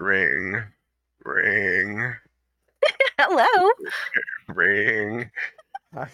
ring, 0.00 0.62
ring, 1.24 2.14
Hello. 3.18 3.70
ring. 4.48 5.30
I, 5.94 6.06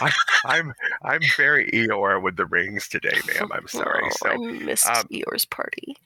I, 0.00 0.12
I, 0.44 0.58
am 0.58 0.72
I'm 1.02 1.20
very 1.36 1.70
Eeyore 1.70 2.22
with 2.22 2.36
the 2.36 2.46
rings 2.46 2.88
today, 2.88 3.18
ma'am. 3.26 3.50
I'm 3.52 3.68
sorry. 3.68 4.02
Oh, 4.04 4.10
so 4.10 4.28
I 4.30 4.36
missed 4.36 4.86
um, 4.86 5.06
yours 5.10 5.44
party. 5.44 5.96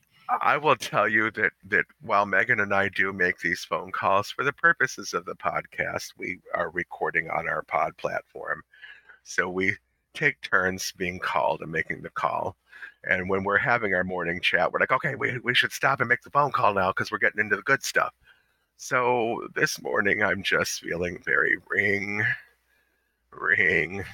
I 0.40 0.56
will 0.56 0.76
tell 0.76 1.08
you 1.08 1.30
that 1.32 1.52
that 1.68 1.84
while 2.00 2.24
Megan 2.24 2.60
and 2.60 2.72
I 2.74 2.88
do 2.88 3.12
make 3.12 3.38
these 3.38 3.64
phone 3.64 3.90
calls 3.92 4.30
for 4.30 4.42
the 4.42 4.52
purposes 4.52 5.12
of 5.12 5.26
the 5.26 5.34
podcast, 5.34 6.12
we 6.16 6.38
are 6.54 6.70
recording 6.70 7.28
on 7.30 7.48
our 7.48 7.62
pod 7.62 7.96
platform. 7.98 8.62
So 9.24 9.48
we 9.48 9.76
take 10.14 10.40
turns 10.40 10.92
being 10.96 11.18
called 11.18 11.60
and 11.60 11.72
making 11.72 12.02
the 12.02 12.10
call. 12.10 12.56
And 13.06 13.28
when 13.28 13.44
we're 13.44 13.58
having 13.58 13.94
our 13.94 14.04
morning 14.04 14.40
chat, 14.40 14.72
we're 14.72 14.80
like, 14.80 14.92
okay, 14.92 15.14
we, 15.14 15.38
we 15.42 15.54
should 15.54 15.72
stop 15.72 16.00
and 16.00 16.08
make 16.08 16.22
the 16.22 16.30
phone 16.30 16.52
call 16.52 16.74
now 16.74 16.90
because 16.90 17.10
we're 17.10 17.18
getting 17.18 17.40
into 17.40 17.56
the 17.56 17.62
good 17.62 17.82
stuff. 17.82 18.12
So 18.76 19.46
this 19.54 19.80
morning, 19.80 20.22
I'm 20.22 20.42
just 20.42 20.80
feeling 20.80 21.22
very 21.24 21.56
ring, 21.70 22.24
ring. 23.30 24.04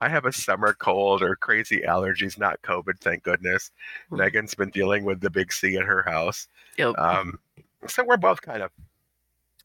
I 0.00 0.08
have 0.08 0.26
a 0.26 0.32
summer 0.32 0.74
cold 0.74 1.22
or 1.22 1.34
crazy 1.34 1.80
allergies, 1.80 2.38
not 2.38 2.62
COVID, 2.62 3.00
thank 3.00 3.22
goodness. 3.22 3.70
Hmm. 4.10 4.18
Megan's 4.18 4.54
been 4.54 4.70
dealing 4.70 5.04
with 5.04 5.20
the 5.20 5.30
big 5.30 5.52
C 5.52 5.76
at 5.76 5.84
her 5.84 6.02
house. 6.02 6.48
Yep. 6.76 6.98
Um, 6.98 7.38
so 7.86 8.04
we're 8.04 8.16
both 8.16 8.42
kind 8.42 8.62
of 8.62 8.70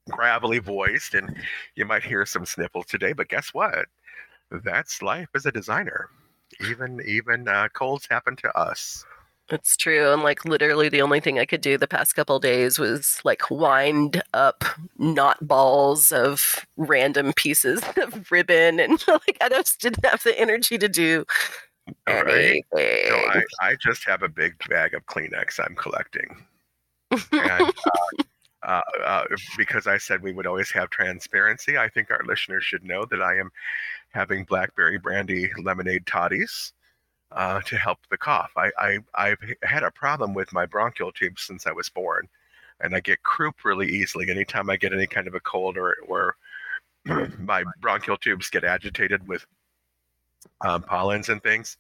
gravelly 0.09 0.59
voiced, 0.59 1.13
and 1.13 1.35
you 1.76 1.85
might 1.85 2.04
hear 2.04 2.26
some 2.26 2.45
sniffles 2.45 2.88
today. 2.88 3.13
But 3.13 3.29
guess 3.29 3.54
what? 3.54 3.85
That's 4.49 5.02
life 5.02 5.29
as 5.35 5.45
a 5.45 5.52
designer. 5.52 6.09
Even 6.70 7.02
even 7.05 7.48
uh, 7.48 7.67
colds 7.73 8.07
happen 8.09 8.35
to 8.38 8.57
us. 8.57 9.05
It's 9.49 9.75
true. 9.75 10.12
And 10.12 10.23
like 10.23 10.45
literally 10.45 10.89
the 10.89 11.02
only 11.02 11.20
thing 11.20 11.38
I 11.38 11.45
could 11.45 11.62
do 11.62 11.77
the 11.77 11.88
past 11.88 12.16
couple 12.16 12.39
days 12.39 12.79
was 12.79 13.20
like 13.23 13.51
wind 13.51 14.23
up 14.34 14.63
knot 14.98 15.46
balls 15.46 16.12
of 16.12 16.65
random 16.77 17.34
pieces 17.34 17.84
of 18.01 18.31
ribbon 18.31 18.79
and 18.79 19.04
like 19.07 19.37
I 19.41 19.49
just 19.49 19.81
didn't 19.81 20.05
have 20.05 20.24
the 20.24 20.40
energy 20.40 20.77
to 20.77 20.87
do 20.87 21.26
All 22.07 22.24
right. 22.24 22.63
anything. 22.74 23.09
So 23.09 23.15
I, 23.15 23.43
I 23.62 23.76
just 23.81 24.05
have 24.05 24.24
a 24.24 24.29
big 24.29 24.55
bag 24.70 24.93
of 24.93 25.05
Kleenex 25.07 25.59
I'm 25.59 25.76
collecting. 25.76 26.46
And, 27.34 27.74
uh, 27.85 28.24
uh, 28.63 28.81
uh, 29.05 29.24
because 29.57 29.87
I 29.87 29.98
said 29.98 30.24
we 30.24 30.31
would 30.31 30.48
always 30.48 30.71
have 30.71 30.90
transparency, 30.90 31.77
I 31.77 31.90
think 31.90 32.09
our 32.09 32.24
listeners 32.26 32.63
should 32.63 32.84
know 32.84 33.05
that 33.05 33.21
I 33.21 33.37
am 33.37 33.51
having 34.13 34.43
blackberry 34.43 34.97
brandy 34.97 35.51
lemonade 35.61 36.05
toddies 36.05 36.73
uh, 37.31 37.61
to 37.61 37.77
help 37.77 37.99
the 38.09 38.17
cough. 38.17 38.51
I, 38.55 38.71
I, 38.77 38.99
I've 39.15 39.39
had 39.63 39.83
a 39.83 39.91
problem 39.91 40.33
with 40.33 40.53
my 40.53 40.65
bronchial 40.65 41.11
tubes 41.11 41.41
since 41.41 41.65
I 41.65 41.71
was 41.71 41.89
born, 41.89 42.27
and 42.79 42.95
I 42.95 42.99
get 42.99 43.23
croup 43.23 43.65
really 43.65 43.89
easily 43.89 44.29
anytime 44.29 44.69
I 44.69 44.77
get 44.77 44.93
any 44.93 45.07
kind 45.07 45.27
of 45.27 45.34
a 45.34 45.39
cold 45.39 45.77
or, 45.77 45.95
or 46.07 46.35
my 47.39 47.63
bronchial 47.81 48.17
tubes 48.17 48.49
get 48.49 48.63
agitated 48.63 49.27
with 49.27 49.45
um, 50.61 50.84
pollens 50.84 51.29
and 51.29 51.41
things. 51.41 51.77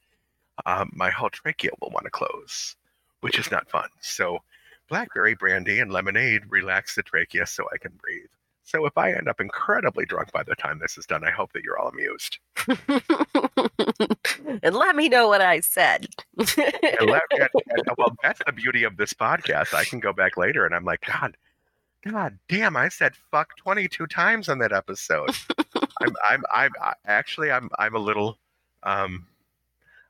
Um, 0.65 0.91
my 0.93 1.09
whole 1.09 1.29
trachea 1.29 1.71
will 1.81 1.89
want 1.89 2.05
to 2.05 2.11
close, 2.11 2.75
which 3.21 3.39
is 3.39 3.51
not 3.51 3.69
fun. 3.69 3.89
So, 4.01 4.39
blackberry 4.89 5.35
brandy 5.35 5.79
and 5.79 5.91
lemonade 5.91 6.43
relax 6.49 6.95
the 6.95 7.03
trachea 7.03 7.45
so 7.47 7.65
I 7.73 7.77
can 7.77 7.91
breathe. 8.01 8.29
So, 8.65 8.85
if 8.85 8.97
I 8.97 9.11
end 9.11 9.27
up 9.27 9.41
incredibly 9.41 10.05
drunk 10.05 10.31
by 10.31 10.43
the 10.43 10.55
time 10.55 10.79
this 10.79 10.97
is 10.97 11.05
done, 11.05 11.23
I 11.23 11.31
hope 11.31 11.51
that 11.53 11.63
you're 11.63 11.77
all 11.77 11.89
amused. 11.89 12.37
and 14.63 14.75
let 14.75 14.95
me 14.95 15.09
know 15.09 15.27
what 15.27 15.41
I 15.41 15.59
said. 15.59 16.07
And 16.37 17.09
let- 17.09 17.21
and- 17.31 17.49
and- 17.53 17.83
well, 17.97 18.15
that's 18.23 18.41
the 18.45 18.51
beauty 18.53 18.83
of 18.83 18.97
this 18.97 19.13
podcast. 19.13 19.73
I 19.73 19.83
can 19.83 19.99
go 19.99 20.13
back 20.13 20.37
later 20.37 20.65
and 20.65 20.73
I'm 20.73 20.85
like, 20.85 21.01
God, 21.05 21.35
God 22.05 22.37
damn, 22.47 22.75
I 22.75 22.89
said 22.89 23.13
fuck 23.31 23.55
22 23.57 24.07
times 24.07 24.49
on 24.49 24.59
that 24.59 24.71
episode. 24.71 25.31
I'm, 26.01 26.15
I'm, 26.23 26.43
I'm 26.53 26.71
I, 26.81 26.93
actually, 27.05 27.51
I'm, 27.51 27.69
I'm 27.79 27.95
a 27.95 27.99
little, 27.99 28.37
um, 28.83 29.27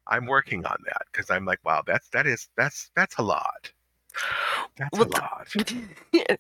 I'm 0.08 0.26
working 0.26 0.66
on 0.66 0.78
that 0.86 1.04
because 1.12 1.30
I'm 1.30 1.46
like, 1.46 1.60
wow, 1.64 1.84
that's, 1.86 2.10
that 2.10 2.28
is, 2.28 2.50
that's, 2.58 2.92
that's 2.96 3.18
a 3.18 3.22
lot. 3.24 3.72
That's 4.78 4.98
Well, 4.98 5.08
a 5.08 5.10
lot. 5.10 5.54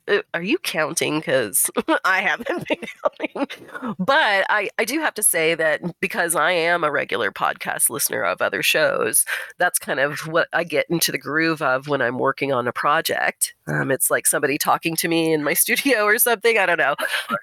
Uh, 0.08 0.20
Are 0.34 0.44
you 0.44 0.58
counting? 0.60 1.20
Because 1.20 1.70
I 2.06 2.22
haven't 2.22 2.68
been 2.68 2.80
counting. 3.04 3.96
But 4.00 4.46
I, 4.50 4.70
I 4.78 4.86
do 4.86 5.00
have 5.00 5.14
to 5.16 5.24
say 5.24 5.56
that 5.56 5.82
because 6.00 6.36
I 6.36 6.52
am 6.52 6.84
a 6.84 6.92
regular 6.92 7.32
podcast 7.32 7.90
listener 7.90 8.22
of 8.24 8.42
other 8.42 8.62
shows, 8.62 9.26
that's 9.58 9.80
kind 9.80 10.00
of 10.00 10.20
what 10.28 10.48
I 10.54 10.64
get 10.64 10.86
into 10.90 11.12
the 11.12 11.18
groove 11.18 11.62
of 11.62 11.88
when 11.88 12.02
I'm 12.02 12.20
working 12.20 12.52
on 12.54 12.68
a 12.68 12.74
project. 12.74 13.56
Um, 13.68 13.92
it's 13.92 14.12
like 14.12 14.28
somebody 14.28 14.58
talking 14.58 14.96
to 14.98 15.08
me 15.08 15.34
in 15.34 15.44
my 15.44 15.54
studio 15.54 16.04
or 16.04 16.18
something. 16.20 16.58
I 16.58 16.66
don't 16.66 16.80
know. 16.80 16.96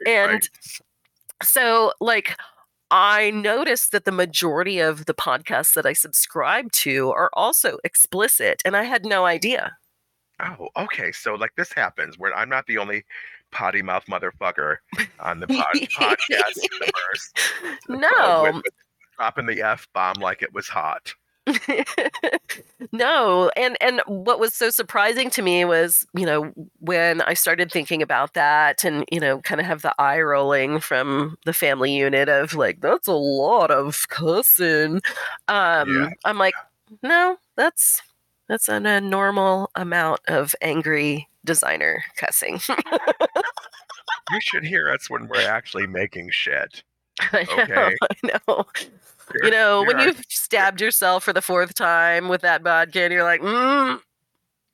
And 0.06 0.32
right. 0.32 0.48
so, 1.42 1.92
like, 2.00 2.36
I 2.90 3.30
noticed 3.30 3.92
that 3.92 4.04
the 4.04 4.12
majority 4.12 4.80
of 4.80 5.06
the 5.06 5.14
podcasts 5.14 5.74
that 5.74 5.86
I 5.86 5.92
subscribe 5.92 6.72
to 6.72 7.10
are 7.12 7.30
also 7.34 7.78
explicit, 7.84 8.62
and 8.64 8.76
I 8.76 8.82
had 8.82 9.04
no 9.04 9.24
idea. 9.26 9.76
Oh, 10.58 10.68
okay. 10.76 11.12
So 11.12 11.34
like 11.34 11.54
this 11.56 11.72
happens 11.72 12.18
where 12.18 12.34
I'm 12.36 12.48
not 12.48 12.66
the 12.66 12.78
only 12.78 13.04
potty 13.52 13.82
mouth 13.82 14.04
motherfucker 14.06 14.76
on 15.20 15.40
the 15.40 15.46
pod, 15.48 15.66
podcast 15.74 16.56
universe. 16.72 17.32
no, 17.88 18.42
with- 18.44 18.54
with 18.56 18.74
dropping 19.16 19.46
the 19.46 19.60
f 19.62 19.86
bomb 19.92 20.14
like 20.20 20.42
it 20.42 20.52
was 20.54 20.68
hot. 20.68 21.12
no 22.92 23.50
and 23.56 23.76
and 23.80 24.00
what 24.06 24.38
was 24.38 24.54
so 24.54 24.70
surprising 24.70 25.30
to 25.30 25.42
me 25.42 25.64
was 25.64 26.06
you 26.14 26.24
know 26.24 26.52
when 26.80 27.20
i 27.22 27.34
started 27.34 27.70
thinking 27.72 28.02
about 28.02 28.34
that 28.34 28.84
and 28.84 29.04
you 29.10 29.18
know 29.18 29.40
kind 29.40 29.60
of 29.60 29.66
have 29.66 29.82
the 29.82 29.94
eye 29.98 30.20
rolling 30.20 30.80
from 30.80 31.36
the 31.46 31.52
family 31.52 31.92
unit 31.94 32.28
of 32.28 32.54
like 32.54 32.80
that's 32.80 33.08
a 33.08 33.12
lot 33.12 33.70
of 33.70 34.06
cussing 34.08 35.00
um 35.48 35.92
Yeah. 35.94 36.08
i'm 36.24 36.38
like 36.38 36.54
no 37.02 37.36
that's 37.56 38.00
that's 38.50 38.68
an, 38.68 38.84
a 38.84 39.00
normal 39.00 39.70
amount 39.76 40.20
of 40.28 40.54
angry 40.60 41.28
designer 41.44 42.04
cussing 42.18 42.60
You 44.32 44.40
should 44.40 44.64
hear 44.64 44.90
us 44.90 45.08
when 45.10 45.26
we're 45.28 45.48
actually 45.48 45.86
making 45.86 46.30
shit. 46.30 46.82
I 47.20 47.44
know, 47.44 47.62
Okay. 47.62 47.96
I 48.02 48.16
know. 48.48 48.64
There- 49.32 49.44
You 49.44 49.50
know, 49.50 49.82
when 49.84 49.96
are- 50.00 50.04
you've 50.06 50.24
stabbed 50.28 50.80
yourself 50.80 51.24
for 51.24 51.32
the 51.32 51.42
fourth 51.42 51.74
time 51.74 52.28
with 52.28 52.42
that 52.42 52.62
vodka, 52.62 53.02
and 53.02 53.12
you're 53.12 53.24
like, 53.24 53.40
mm, 53.40 54.00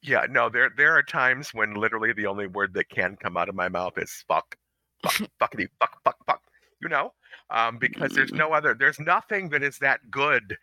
yeah, 0.03 0.27
no, 0.31 0.49
there 0.49 0.71
there 0.77 0.93
are 0.97 1.03
times 1.03 1.53
when 1.55 1.75
literally 1.75 2.13
the 2.13 2.27
only 2.27 2.47
word 2.47 2.75
that 2.75 2.89
can 2.89 3.17
come 3.17 3.37
out 3.37 3.49
of 3.49 3.55
my 3.55 3.69
mouth 3.69 3.95
is 3.99 4.25
fuck, 4.29 4.57
fuck, 5.03 5.15
fuckity, 5.41 5.69
fuck, 5.81 6.03
fuck, 6.05 6.17
fuck. 6.27 6.43
You 6.81 6.89
know, 6.89 7.13
um, 7.51 7.79
because 7.79 8.13
there's 8.13 8.33
no 8.33 8.53
other, 8.53 8.75
there's 8.79 9.01
nothing 9.01 9.49
that 9.51 9.63
is 9.63 9.79
that 9.79 10.11
good 10.11 10.57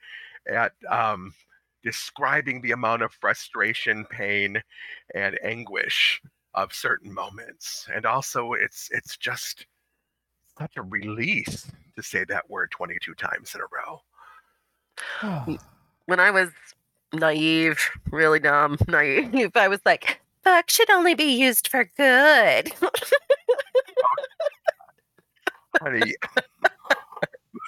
at 0.48 0.74
um, 0.90 1.34
describing 1.84 2.62
the 2.62 2.72
amount 2.72 3.02
of 3.02 3.14
frustration, 3.14 4.06
pain, 4.10 4.62
and 5.14 5.38
anguish 5.44 6.22
of 6.54 6.74
certain 6.74 7.14
moments. 7.14 7.88
And 7.94 8.06
also, 8.06 8.54
it's 8.54 8.90
it's 8.92 9.18
just 9.18 9.66
such 10.58 10.78
a 10.78 10.84
release 10.84 11.70
to 11.96 12.04
say 12.04 12.24
that 12.26 12.50
word 12.50 12.72
22 12.72 13.14
times 13.16 13.56
in 13.56 13.62
a 13.62 13.66
row. 15.22 15.58
when 16.06 16.20
I 16.20 16.32
was 16.32 16.50
naive, 17.14 17.80
really 18.12 18.40
dumb, 18.40 18.78
naive, 18.88 19.52
I 19.56 19.68
was 19.68 19.82
like, 19.86 20.22
fuck 20.44 20.70
should 20.70 20.90
only 20.90 21.16
be 21.16 21.26
used 21.26 21.68
for 21.68 21.86
good. 21.98 22.72
Oh, 22.82 22.90
Honey, 25.82 26.14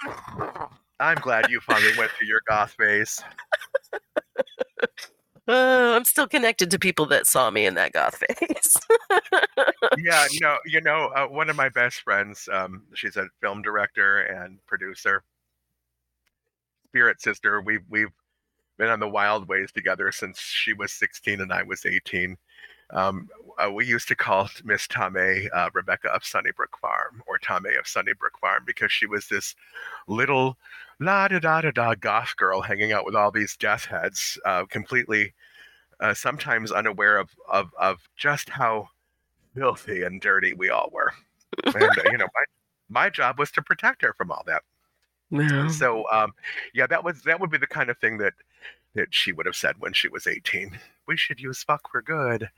I'm 0.99 1.17
glad 1.17 1.49
you 1.49 1.59
finally 1.59 1.91
went 1.97 2.11
to 2.19 2.25
your 2.25 2.41
goth 2.47 2.75
phase. 2.77 3.21
Uh, 5.47 5.93
I'm 5.95 6.05
still 6.05 6.27
connected 6.27 6.71
to 6.71 6.79
people 6.79 7.05
that 7.05 7.27
saw 7.27 7.51
me 7.51 7.67
in 7.67 7.75
that 7.75 7.93
goth 7.93 8.15
phase. 8.15 8.77
yeah, 9.99 10.25
no, 10.41 10.57
you 10.65 10.81
know, 10.81 11.11
uh, 11.15 11.27
one 11.27 11.51
of 11.51 11.55
my 11.55 11.69
best 11.69 12.01
friends, 12.01 12.49
um, 12.51 12.81
she's 12.95 13.15
a 13.15 13.27
film 13.41 13.61
director 13.61 14.21
and 14.21 14.57
producer. 14.65 15.23
Spirit 16.87 17.21
sister, 17.21 17.61
we've 17.61 17.83
we've 17.89 18.09
been 18.79 18.89
on 18.89 18.99
the 18.99 19.07
wild 19.07 19.47
ways 19.47 19.71
together 19.71 20.11
since 20.11 20.39
she 20.39 20.73
was 20.73 20.91
16 20.93 21.39
and 21.39 21.53
I 21.53 21.61
was 21.61 21.85
18. 21.85 22.35
Um, 22.91 23.29
uh, 23.57 23.71
we 23.71 23.85
used 23.85 24.07
to 24.09 24.15
call 24.15 24.49
Miss 24.63 24.87
Tame 24.87 25.49
uh, 25.53 25.69
Rebecca 25.73 26.09
of 26.09 26.25
Sunnybrook 26.25 26.77
Farm 26.77 27.23
or 27.27 27.37
Tame 27.37 27.77
of 27.79 27.87
Sunnybrook 27.87 28.37
Farm 28.39 28.63
because 28.65 28.91
she 28.91 29.05
was 29.05 29.27
this 29.27 29.55
little 30.07 30.57
la 30.99 31.27
da 31.27 31.39
da 31.39 31.61
da 31.61 31.71
da 31.71 31.95
goth 31.95 32.35
girl 32.37 32.61
hanging 32.61 32.91
out 32.91 33.05
with 33.05 33.15
all 33.15 33.31
these 33.31 33.55
death 33.57 33.85
heads, 33.85 34.37
uh, 34.45 34.65
completely, 34.65 35.33
uh, 35.99 36.13
sometimes 36.13 36.71
unaware 36.71 37.17
of, 37.17 37.29
of 37.49 37.71
of 37.79 37.99
just 38.17 38.49
how 38.49 38.89
filthy 39.55 40.03
and 40.03 40.21
dirty 40.21 40.53
we 40.53 40.69
all 40.69 40.89
were. 40.91 41.11
And 41.65 41.83
uh, 41.83 42.03
you 42.11 42.17
know, 42.17 42.27
my 42.35 42.43
my 42.89 43.09
job 43.09 43.39
was 43.39 43.51
to 43.51 43.61
protect 43.61 44.01
her 44.01 44.13
from 44.13 44.31
all 44.31 44.43
that. 44.45 44.61
So 45.69 46.09
um, 46.11 46.33
yeah, 46.73 46.87
that 46.87 47.03
was 47.03 47.21
that 47.23 47.39
would 47.39 47.51
be 47.51 47.57
the 47.57 47.67
kind 47.67 47.89
of 47.89 47.97
thing 47.97 48.17
that 48.19 48.33
that 48.95 49.13
she 49.13 49.31
would 49.31 49.45
have 49.45 49.55
said 49.55 49.75
when 49.79 49.93
she 49.93 50.07
was 50.07 50.25
18. 50.25 50.77
We 51.07 51.17
should 51.17 51.39
use 51.39 51.63
fuck 51.63 51.91
for 51.91 52.01
good. 52.01 52.49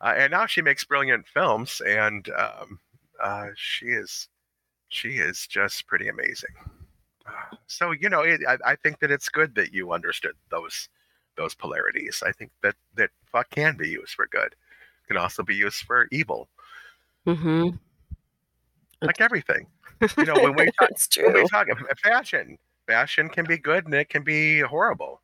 Uh, 0.00 0.14
and 0.16 0.30
now 0.30 0.46
she 0.46 0.62
makes 0.62 0.84
brilliant 0.84 1.26
films, 1.26 1.80
and 1.86 2.28
um, 2.30 2.78
uh, 3.22 3.48
she 3.56 3.86
is 3.86 4.28
she 4.88 5.10
is 5.10 5.46
just 5.46 5.86
pretty 5.86 6.08
amazing. 6.08 6.54
Uh, 7.26 7.56
so 7.66 7.92
you 7.92 8.08
know, 8.08 8.20
it, 8.20 8.40
I, 8.46 8.72
I 8.72 8.76
think 8.76 9.00
that 9.00 9.10
it's 9.10 9.28
good 9.28 9.54
that 9.54 9.72
you 9.72 9.92
understood 9.92 10.34
those 10.50 10.88
those 11.36 11.54
polarities. 11.54 12.22
I 12.24 12.32
think 12.32 12.50
that 12.62 12.76
that 12.96 13.10
fuck 13.26 13.50
can 13.50 13.76
be 13.76 13.88
used 13.88 14.14
for 14.14 14.26
good, 14.26 14.54
can 15.08 15.16
also 15.16 15.42
be 15.42 15.54
used 15.54 15.82
for 15.82 16.08
evil. 16.12 16.48
Mm-hmm. 17.26 17.76
Like 19.00 19.20
everything, 19.20 19.66
you 20.18 20.24
know, 20.24 20.34
when 20.34 20.54
we 20.54 20.70
talk, 20.78 20.90
when 21.16 21.34
we 21.34 21.48
talk 21.48 21.66
fashion, 22.02 22.58
fashion 22.86 23.28
can 23.28 23.44
be 23.46 23.58
good 23.58 23.84
and 23.84 23.94
it 23.94 24.08
can 24.08 24.22
be 24.22 24.60
horrible. 24.60 25.20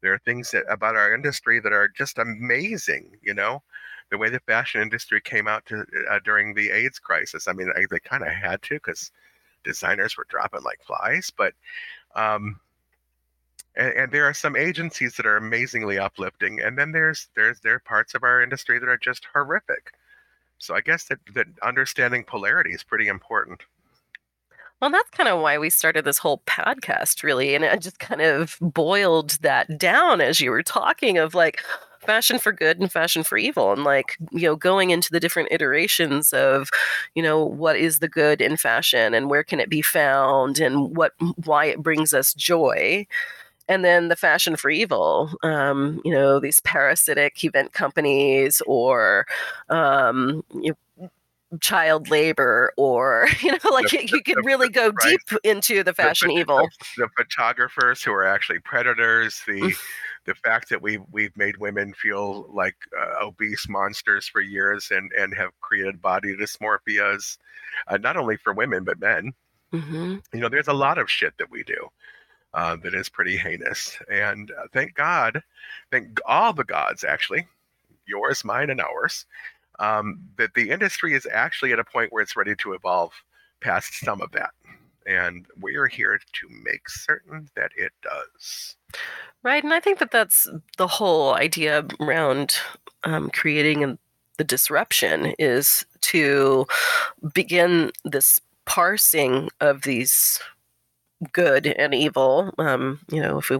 There 0.00 0.12
are 0.12 0.20
things 0.24 0.50
that, 0.50 0.64
about 0.68 0.96
our 0.96 1.14
industry 1.14 1.60
that 1.60 1.72
are 1.72 1.88
just 1.88 2.18
amazing. 2.18 3.16
You 3.22 3.34
know, 3.34 3.62
the 4.10 4.18
way 4.18 4.28
the 4.28 4.40
fashion 4.40 4.82
industry 4.82 5.20
came 5.20 5.48
out 5.48 5.64
to 5.66 5.84
uh, 6.10 6.18
during 6.24 6.54
the 6.54 6.70
AIDS 6.70 6.98
crisis. 6.98 7.48
I 7.48 7.52
mean, 7.52 7.70
I, 7.76 7.84
they 7.90 8.00
kind 8.00 8.22
of 8.22 8.30
had 8.30 8.62
to 8.62 8.74
because 8.74 9.10
designers 9.64 10.16
were 10.16 10.26
dropping 10.28 10.62
like 10.62 10.82
flies. 10.82 11.30
But 11.36 11.54
um, 12.14 12.60
and, 13.76 13.92
and 13.94 14.12
there 14.12 14.26
are 14.26 14.34
some 14.34 14.56
agencies 14.56 15.16
that 15.16 15.26
are 15.26 15.36
amazingly 15.36 15.98
uplifting, 15.98 16.60
and 16.60 16.76
then 16.76 16.92
there's 16.92 17.28
there's 17.34 17.60
there 17.60 17.74
are 17.74 17.80
parts 17.80 18.14
of 18.14 18.22
our 18.22 18.42
industry 18.42 18.78
that 18.78 18.88
are 18.88 18.98
just 18.98 19.26
horrific. 19.32 19.92
So 20.58 20.74
I 20.74 20.80
guess 20.80 21.04
that 21.04 21.18
that 21.34 21.46
understanding 21.62 22.24
polarity 22.24 22.72
is 22.72 22.82
pretty 22.82 23.08
important. 23.08 23.62
Well, 24.82 24.90
that's 24.90 25.10
kind 25.10 25.28
of 25.28 25.40
why 25.40 25.58
we 25.58 25.70
started 25.70 26.04
this 26.04 26.18
whole 26.18 26.42
podcast, 26.46 27.22
really. 27.22 27.54
And 27.54 27.64
I 27.64 27.76
just 27.76 28.00
kind 28.00 28.20
of 28.20 28.58
boiled 28.60 29.38
that 29.42 29.78
down 29.78 30.20
as 30.20 30.40
you 30.40 30.50
were 30.50 30.64
talking 30.64 31.18
of 31.18 31.36
like 31.36 31.62
fashion 32.00 32.40
for 32.40 32.52
good 32.52 32.80
and 32.80 32.90
fashion 32.90 33.22
for 33.22 33.38
evil, 33.38 33.72
and 33.72 33.84
like, 33.84 34.18
you 34.32 34.42
know, 34.42 34.56
going 34.56 34.90
into 34.90 35.12
the 35.12 35.20
different 35.20 35.50
iterations 35.52 36.32
of, 36.32 36.68
you 37.14 37.22
know, 37.22 37.44
what 37.44 37.76
is 37.76 38.00
the 38.00 38.08
good 38.08 38.42
in 38.42 38.56
fashion 38.56 39.14
and 39.14 39.30
where 39.30 39.44
can 39.44 39.60
it 39.60 39.70
be 39.70 39.82
found 39.82 40.58
and 40.58 40.96
what, 40.96 41.12
why 41.44 41.66
it 41.66 41.80
brings 41.82 42.12
us 42.12 42.34
joy. 42.34 43.06
And 43.68 43.84
then 43.84 44.08
the 44.08 44.16
fashion 44.16 44.56
for 44.56 44.70
evil, 44.70 45.30
um, 45.44 46.02
you 46.04 46.12
know, 46.12 46.40
these 46.40 46.60
parasitic 46.60 47.44
event 47.44 47.72
companies 47.74 48.62
or, 48.66 49.26
um, 49.70 50.44
you 50.54 50.70
know, 50.70 50.76
child 51.60 52.08
labor 52.10 52.72
or 52.76 53.28
you 53.42 53.52
know 53.52 53.70
like 53.70 53.90
The- 53.92 54.02
you, 54.02 54.08
you 54.16 54.22
could 54.22 54.44
really 54.44 54.68
go 54.68 54.90
right. 54.90 55.18
deep 55.28 55.38
into 55.44 55.82
the 55.82 55.92
fashion 55.94 56.28
the, 56.28 56.40
evil 56.40 56.68
The, 56.96 57.04
the 57.04 57.08
photographers 57.16 58.02
who 58.02 58.12
are 58.12 58.24
actually 58.24 58.58
predators, 58.60 59.42
the 59.46 59.74
the 60.24 60.34
fact 60.34 60.68
that 60.70 60.80
we 60.80 60.98
we've 61.10 61.36
made 61.36 61.56
women 61.58 61.92
feel 61.94 62.46
like 62.52 62.76
uh, 62.98 63.24
obese 63.24 63.68
monsters 63.68 64.26
for 64.28 64.40
years 64.40 64.90
and 64.90 65.10
and 65.12 65.34
have 65.34 65.50
created 65.60 66.00
body 66.00 66.34
dysmorphias, 66.36 67.38
uh, 67.88 67.96
not 67.98 68.16
only 68.16 68.36
for 68.36 68.52
women 68.52 68.84
but 68.84 69.00
men. 69.00 69.32
hmm 69.72 70.16
You 70.32 70.40
know, 70.40 70.48
there's 70.48 70.68
a 70.68 70.72
lot 70.72 70.98
of 70.98 71.10
shit 71.10 71.36
that 71.38 71.50
we 71.50 71.62
do. 71.64 71.88
Uh, 72.54 72.76
that 72.76 72.94
is 72.94 73.08
pretty 73.08 73.34
heinous, 73.38 73.98
and 74.10 74.50
uh, 74.50 74.66
thank 74.74 74.94
God, 74.94 75.42
thank 75.90 76.20
all 76.26 76.52
the 76.52 76.64
gods 76.64 77.02
actually, 77.02 77.48
yours, 78.06 78.44
mine, 78.44 78.68
and 78.68 78.78
ours, 78.78 79.24
um, 79.78 80.20
that 80.36 80.54
the 80.54 80.70
industry 80.70 81.14
is 81.14 81.26
actually 81.30 81.72
at 81.72 81.78
a 81.78 81.84
point 81.84 82.12
where 82.12 82.22
it's 82.22 82.36
ready 82.36 82.54
to 82.56 82.72
evolve 82.72 83.12
past 83.60 83.94
some 84.00 84.20
of 84.20 84.32
that. 84.32 84.50
And 85.06 85.46
we 85.60 85.76
are 85.76 85.86
here 85.86 86.18
to 86.18 86.48
make 86.64 86.88
certain 86.88 87.48
that 87.56 87.72
it 87.76 87.92
does. 88.02 88.76
right 89.42 89.64
and 89.64 89.74
i 89.74 89.80
think 89.80 89.98
that 89.98 90.10
that's 90.10 90.48
the 90.78 90.86
whole 90.86 91.34
idea 91.34 91.84
around 92.00 92.56
um, 93.04 93.30
creating 93.30 93.98
the 94.38 94.44
disruption 94.44 95.34
is 95.38 95.84
to 96.00 96.66
begin 97.34 97.90
this 98.04 98.40
parsing 98.64 99.48
of 99.60 99.82
these 99.82 100.40
good 101.32 101.66
and 101.66 101.94
evil 101.94 102.52
um, 102.58 103.00
you 103.10 103.20
know 103.20 103.38
if 103.38 103.50
we 103.50 103.58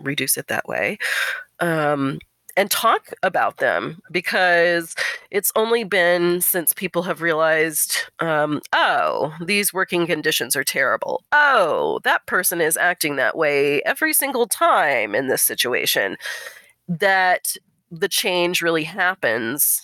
reduce 0.00 0.36
it 0.36 0.48
that 0.48 0.66
way 0.68 0.98
um, 1.60 2.18
and 2.56 2.70
talk 2.70 3.12
about 3.22 3.58
them 3.58 4.00
because 4.10 4.94
it's 5.30 5.52
only 5.56 5.84
been 5.84 6.40
since 6.40 6.72
people 6.72 7.02
have 7.02 7.20
realized 7.20 7.96
um, 8.20 8.60
oh 8.72 9.34
these 9.44 9.72
working 9.72 10.06
conditions 10.06 10.56
are 10.56 10.64
terrible. 10.64 11.22
Oh 11.32 12.00
that 12.04 12.26
person 12.26 12.60
is 12.60 12.76
acting 12.76 13.16
that 13.16 13.36
way 13.36 13.82
every 13.82 14.12
single 14.12 14.46
time 14.46 15.14
in 15.14 15.28
this 15.28 15.42
situation. 15.42 16.16
That 16.88 17.56
the 17.90 18.08
change 18.08 18.62
really 18.62 18.84
happens 18.84 19.82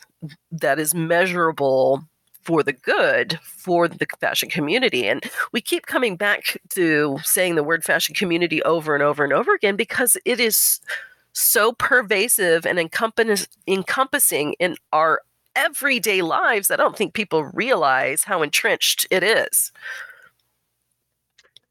that 0.50 0.78
is 0.78 0.94
measurable 0.94 2.02
for 2.42 2.62
the 2.62 2.72
good 2.72 3.38
for 3.42 3.88
the 3.88 4.06
fashion 4.20 4.48
community. 4.48 5.06
And 5.06 5.24
we 5.52 5.60
keep 5.60 5.86
coming 5.86 6.16
back 6.16 6.56
to 6.70 7.18
saying 7.22 7.54
the 7.54 7.62
word 7.62 7.84
fashion 7.84 8.14
community 8.14 8.62
over 8.64 8.94
and 8.94 9.02
over 9.02 9.24
and 9.24 9.32
over 9.32 9.54
again 9.54 9.76
because 9.76 10.16
it 10.24 10.40
is 10.40 10.80
so 11.32 11.72
pervasive 11.72 12.66
and 12.66 12.78
encompass- 12.78 13.48
encompassing 13.66 14.54
in 14.54 14.76
our 14.92 15.20
everyday 15.54 16.22
lives 16.22 16.70
i 16.70 16.76
don't 16.76 16.96
think 16.96 17.14
people 17.14 17.44
realize 17.44 18.24
how 18.24 18.42
entrenched 18.42 19.06
it 19.10 19.22
is 19.22 19.72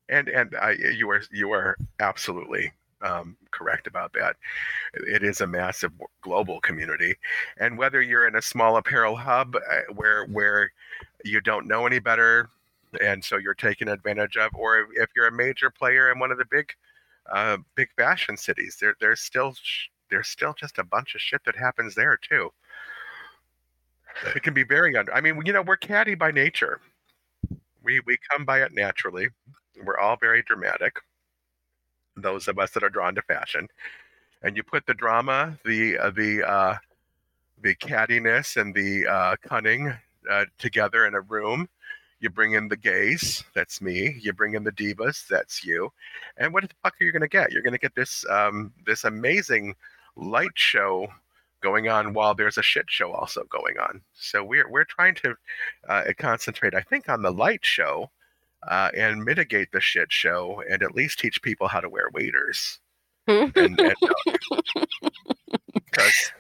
And 0.10 0.28
and 0.28 0.56
I, 0.56 0.72
you 0.72 1.10
are 1.10 1.22
you 1.32 1.52
are 1.52 1.78
absolutely 2.00 2.72
um, 3.02 3.38
correct 3.52 3.88
about 3.88 4.14
that. 4.14 4.36
It 4.94 5.24
is 5.24 5.42
a 5.42 5.48
massive 5.48 5.92
global 6.22 6.60
community, 6.62 7.16
and 7.58 7.78
whether 7.78 8.02
you're 8.02 8.28
in 8.28 8.36
a 8.36 8.42
small 8.42 8.78
apparel 8.78 9.16
hub 9.16 9.56
uh, 9.56 9.94
where 9.94 10.26
where 10.26 10.72
you 11.24 11.40
don't 11.42 11.68
know 11.68 11.86
any 11.88 12.00
better, 12.00 12.50
and 13.00 13.24
so 13.24 13.38
you're 13.38 13.54
taken 13.54 13.88
advantage 13.88 14.38
of, 14.38 14.52
or 14.54 14.88
if 14.96 15.10
you're 15.16 15.28
a 15.28 15.32
major 15.32 15.70
player 15.70 16.12
in 16.12 16.20
one 16.20 16.32
of 16.32 16.38
the 16.38 16.46
big 16.46 16.74
uh, 17.32 17.58
big 17.76 17.90
fashion 17.98 18.38
cities, 18.38 18.78
there 18.80 18.96
there's 19.00 19.22
still 19.22 19.54
sh- 19.54 19.88
there's 20.10 20.28
still 20.28 20.54
just 20.58 20.78
a 20.78 20.84
bunch 20.84 21.16
of 21.16 21.22
shit 21.22 21.42
that 21.46 21.56
happens 21.56 21.96
there 21.96 22.18
too. 22.18 22.52
It 24.36 24.44
can 24.44 24.54
be 24.54 24.64
very 24.64 24.96
under. 24.96 25.14
I 25.14 25.22
mean, 25.22 25.42
you 25.46 25.54
know, 25.54 25.62
we're 25.62 25.78
catty 25.78 26.16
by 26.16 26.32
nature. 26.32 26.82
We 27.84 28.02
we 28.06 28.18
come 28.30 28.46
by 28.46 28.62
it 28.62 28.74
naturally. 28.74 29.30
We're 29.84 29.98
all 29.98 30.18
very 30.18 30.44
dramatic. 30.44 30.98
Those 32.16 32.48
of 32.48 32.60
us 32.60 32.72
that 32.72 32.84
are 32.84 32.90
drawn 32.90 33.16
to 33.16 33.22
fashion, 33.22 33.68
and 34.44 34.58
you 34.58 34.64
put 34.64 34.86
the 34.86 34.94
drama, 34.94 35.58
the 35.66 35.98
uh, 35.98 36.12
the 36.12 36.48
uh, 36.48 36.78
the 37.62 37.76
cattiness, 37.76 38.60
and 38.60 38.76
the 38.76 39.08
uh, 39.08 39.36
cunning 39.48 39.94
uh, 40.30 40.46
together 40.60 41.08
in 41.08 41.16
a 41.16 41.22
room. 41.22 41.68
You 42.22 42.30
bring 42.30 42.54
in 42.54 42.68
the 42.68 42.78
gays, 42.78 43.44
that's 43.56 43.82
me. 43.82 44.16
You 44.22 44.32
bring 44.32 44.54
in 44.54 44.64
the 44.64 44.72
divas, 44.72 45.28
that's 45.28 45.66
you. 45.66 45.92
And 46.38 46.54
what 46.54 46.64
the 46.64 46.70
fuck 46.84 46.94
are 47.02 47.04
you 47.04 47.12
going 47.12 47.24
to 47.24 47.28
get? 47.28 47.52
You're 47.52 47.64
going 47.64 47.74
to 47.74 47.80
get 47.80 47.96
this 47.96 48.24
um, 48.30 48.72
this 48.86 49.04
amazing 49.04 49.76
light 50.16 50.52
show 50.54 51.08
going 51.62 51.90
on 51.90 52.14
while 52.14 52.36
there's 52.36 52.60
a 52.60 52.64
shit 52.64 52.86
show 52.90 53.12
also 53.12 53.44
going 53.46 53.78
on. 53.80 54.02
So 54.14 54.44
we're 54.44 54.70
we're 54.70 54.86
trying 54.86 55.16
to 55.16 55.36
uh, 55.90 56.04
concentrate, 56.18 56.76
I 56.76 56.82
think, 56.82 57.10
on 57.10 57.24
the 57.24 57.32
light 57.32 57.66
show 57.66 58.12
uh, 58.68 58.92
and 58.96 59.24
mitigate 59.24 59.72
the 59.72 59.82
shit 59.82 60.12
show, 60.12 60.62
and 60.70 60.84
at 60.84 60.96
least 60.96 61.20
teach 61.20 61.42
people 61.42 61.68
how 61.68 61.80
to 61.80 61.90
wear 61.90 62.10
waders. 62.14 62.80
And, 63.28 63.56
and 63.56 63.96
because 65.74 66.32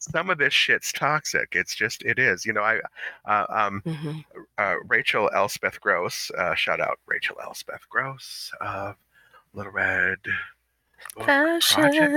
some 0.00 0.30
of 0.30 0.38
this 0.38 0.52
shit's 0.54 0.92
toxic. 0.92 1.50
It's 1.52 1.74
just 1.74 2.02
it 2.04 2.18
is. 2.18 2.44
You 2.44 2.52
know, 2.52 2.62
I 2.62 2.80
uh, 3.24 3.46
um, 3.48 3.82
Mhm. 3.86 4.24
uh, 4.58 4.74
Rachel 4.88 5.30
Elspeth 5.34 5.80
Gross, 5.80 6.30
uh, 6.36 6.54
shout 6.54 6.80
out 6.80 6.98
Rachel 7.06 7.36
Elspeth 7.42 7.88
Gross, 7.88 8.52
of 8.60 8.96
Little 9.54 9.72
Red. 9.72 10.18
Book 11.16 11.26
fashion 11.62 12.12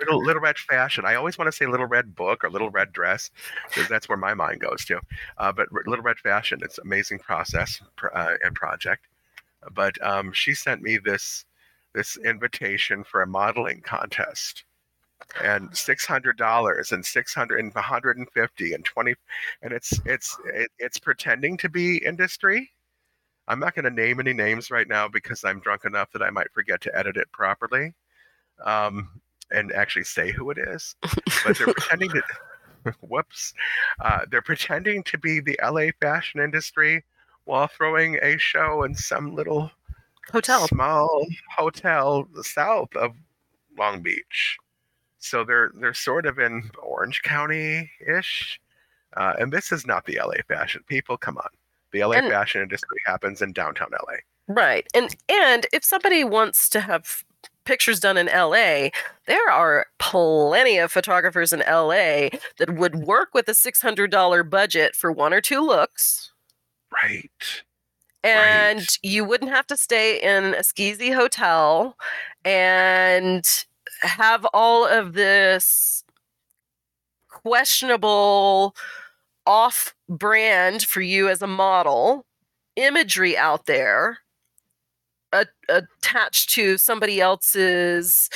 Little, 0.00 0.22
little 0.22 0.42
red 0.42 0.58
fashion. 0.58 1.04
I 1.06 1.14
always 1.14 1.38
want 1.38 1.48
to 1.48 1.52
say 1.56 1.66
little 1.66 1.86
red 1.86 2.14
book 2.14 2.44
or 2.44 2.50
little 2.50 2.70
red 2.70 2.92
dress 2.92 3.30
because 3.68 3.88
that's 3.88 4.08
where 4.08 4.18
my 4.18 4.34
mind 4.34 4.60
goes 4.60 4.84
to. 4.86 5.00
Uh, 5.38 5.52
but 5.52 5.72
little 5.72 6.02
red 6.02 6.18
fashion, 6.18 6.60
it's 6.62 6.78
amazing 6.78 7.20
process 7.20 7.80
pr- 7.96 8.14
uh, 8.14 8.34
and 8.42 8.54
project. 8.54 9.06
But 9.72 10.00
um, 10.02 10.32
she 10.32 10.54
sent 10.54 10.82
me 10.82 10.98
this 10.98 11.44
this 11.94 12.16
invitation 12.18 13.04
for 13.04 13.22
a 13.22 13.26
modeling 13.26 13.80
contest, 13.82 14.64
and 15.42 15.74
six 15.76 16.06
hundred 16.06 16.36
dollars 16.36 16.92
and 16.92 17.04
six 17.04 17.34
hundred 17.34 17.60
and 17.60 17.74
one 17.74 17.84
hundred 17.84 18.18
and 18.18 18.30
fifty 18.30 18.72
and 18.72 18.84
twenty, 18.84 19.14
and 19.62 19.72
it's 19.72 19.92
it's 20.04 20.36
it, 20.54 20.70
it's 20.78 20.98
pretending 20.98 21.56
to 21.58 21.68
be 21.68 21.98
industry. 22.04 22.70
I'm 23.48 23.58
not 23.58 23.74
going 23.74 23.84
to 23.84 23.90
name 23.90 24.20
any 24.20 24.32
names 24.32 24.70
right 24.70 24.86
now 24.86 25.08
because 25.08 25.44
I'm 25.44 25.60
drunk 25.60 25.84
enough 25.84 26.12
that 26.12 26.22
I 26.22 26.30
might 26.30 26.52
forget 26.52 26.80
to 26.82 26.96
edit 26.96 27.16
it 27.16 27.30
properly 27.32 27.92
um, 28.64 29.08
and 29.50 29.72
actually 29.72 30.04
say 30.04 30.30
who 30.30 30.50
it 30.50 30.58
is. 30.58 30.94
But 31.44 31.58
they're 31.58 31.66
pretending 31.66 32.10
to, 32.10 32.22
whoops, 33.00 33.52
uh, 34.00 34.20
they're 34.30 34.42
pretending 34.42 35.02
to 35.04 35.18
be 35.18 35.40
the 35.40 35.58
LA 35.62 35.86
fashion 36.00 36.40
industry 36.40 37.04
while 37.44 37.66
throwing 37.66 38.16
a 38.22 38.38
show 38.38 38.84
in 38.84 38.94
some 38.94 39.34
little 39.34 39.70
hotel 40.30 40.68
small 40.68 41.26
hotel 41.56 42.28
south 42.42 42.94
of 42.94 43.12
Long 43.76 44.02
Beach. 44.02 44.58
So 45.22 45.44
they're 45.44 45.70
they're 45.74 45.94
sort 45.94 46.26
of 46.26 46.38
in 46.38 46.70
Orange 46.82 47.22
County 47.22 47.90
ish. 48.06 48.60
Uh, 49.16 49.34
and 49.38 49.52
this 49.52 49.70
is 49.72 49.86
not 49.86 50.04
the 50.06 50.18
LA 50.22 50.42
fashion. 50.48 50.82
People, 50.88 51.16
come 51.16 51.36
on. 51.38 51.48
The 51.92 52.02
LA 52.04 52.16
And- 52.16 52.28
fashion 52.30 52.62
industry 52.62 52.98
happens 53.06 53.40
in 53.42 53.52
downtown 53.52 53.90
LA. 53.92 54.16
Right. 54.48 54.86
And 54.94 55.14
and 55.28 55.66
if 55.72 55.84
somebody 55.84 56.24
wants 56.24 56.68
to 56.70 56.80
have 56.80 57.22
pictures 57.64 58.00
done 58.00 58.16
in 58.16 58.26
LA, 58.26 58.88
there 59.26 59.48
are 59.50 59.86
plenty 59.98 60.78
of 60.78 60.90
photographers 60.90 61.52
in 61.52 61.60
LA 61.60 62.30
that 62.58 62.74
would 62.74 62.96
work 62.96 63.28
with 63.34 63.48
a 63.48 63.52
$600 63.52 64.50
budget 64.50 64.96
for 64.96 65.12
one 65.12 65.32
or 65.32 65.40
two 65.40 65.60
looks. 65.60 66.32
Right. 66.92 67.62
And 68.24 68.78
Right. 68.80 68.98
you 69.02 69.24
wouldn't 69.24 69.50
have 69.52 69.66
to 69.68 69.76
stay 69.76 70.20
in 70.20 70.54
a 70.54 70.58
skeezy 70.62 71.14
hotel 71.14 71.96
and 72.44 73.46
have 74.02 74.46
all 74.52 74.86
of 74.86 75.14
this 75.14 76.04
questionable 77.28 78.74
off 79.46 79.94
brand 80.08 80.82
for 80.82 81.00
you 81.00 81.28
as 81.28 81.42
a 81.42 81.46
model 81.46 82.24
imagery 82.76 83.36
out 83.36 83.66
there 83.66 84.18
attached 85.68 86.50
to 86.50 86.76
somebody 86.76 87.20
else's 87.20 88.28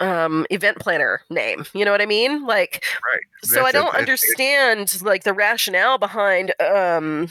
um 0.00 0.44
event 0.50 0.78
planner 0.80 1.20
name. 1.30 1.64
You 1.72 1.84
know 1.84 1.92
what 1.92 2.00
i 2.02 2.06
mean? 2.06 2.44
Like 2.44 2.84
Right. 3.08 3.20
so 3.44 3.64
i 3.64 3.70
don't 3.72 3.94
understand 3.94 5.00
like 5.02 5.22
the 5.24 5.32
rationale 5.32 5.98
behind 5.98 6.52
um 6.60 7.28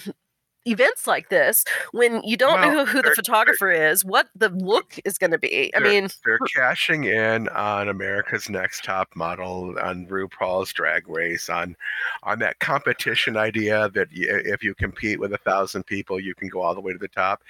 events 0.65 1.07
like 1.07 1.29
this 1.29 1.63
when 1.91 2.21
you 2.23 2.37
don't 2.37 2.61
Well, 2.61 2.69
know 2.71 2.85
who, 2.85 3.01
the 3.01 3.11
photographer 3.11 3.71
is 3.71 4.05
what 4.05 4.29
the 4.35 4.49
look 4.49 4.99
is 5.05 5.17
going 5.17 5.31
to 5.31 5.37
be 5.37 5.71
i 5.75 5.79
mean 5.79 6.09
they're 6.25 6.39
cashing 6.55 7.03
in 7.05 7.47
on 7.49 7.89
America's 7.89 8.49
Next 8.49 8.83
Top 8.83 9.09
Model, 9.15 9.75
on 9.79 10.05
RuPaul's 10.07 10.71
Drag 10.73 11.07
Race, 11.09 11.49
on 11.49 11.75
on 12.23 12.39
that 12.39 12.59
competition 12.59 13.37
idea 13.37 13.89
that 13.89 14.07
if 14.11 14.63
you 14.63 14.73
compete 14.75 15.19
with 15.19 15.33
a 15.33 15.37
thousand 15.39 15.83
people, 15.85 16.19
you 16.19 16.33
can 16.35 16.47
go 16.49 16.61
all 16.61 16.73
the 16.75 16.81
way 16.81 16.93
to 16.93 16.97
the 16.99 17.07
top, 17.07 17.43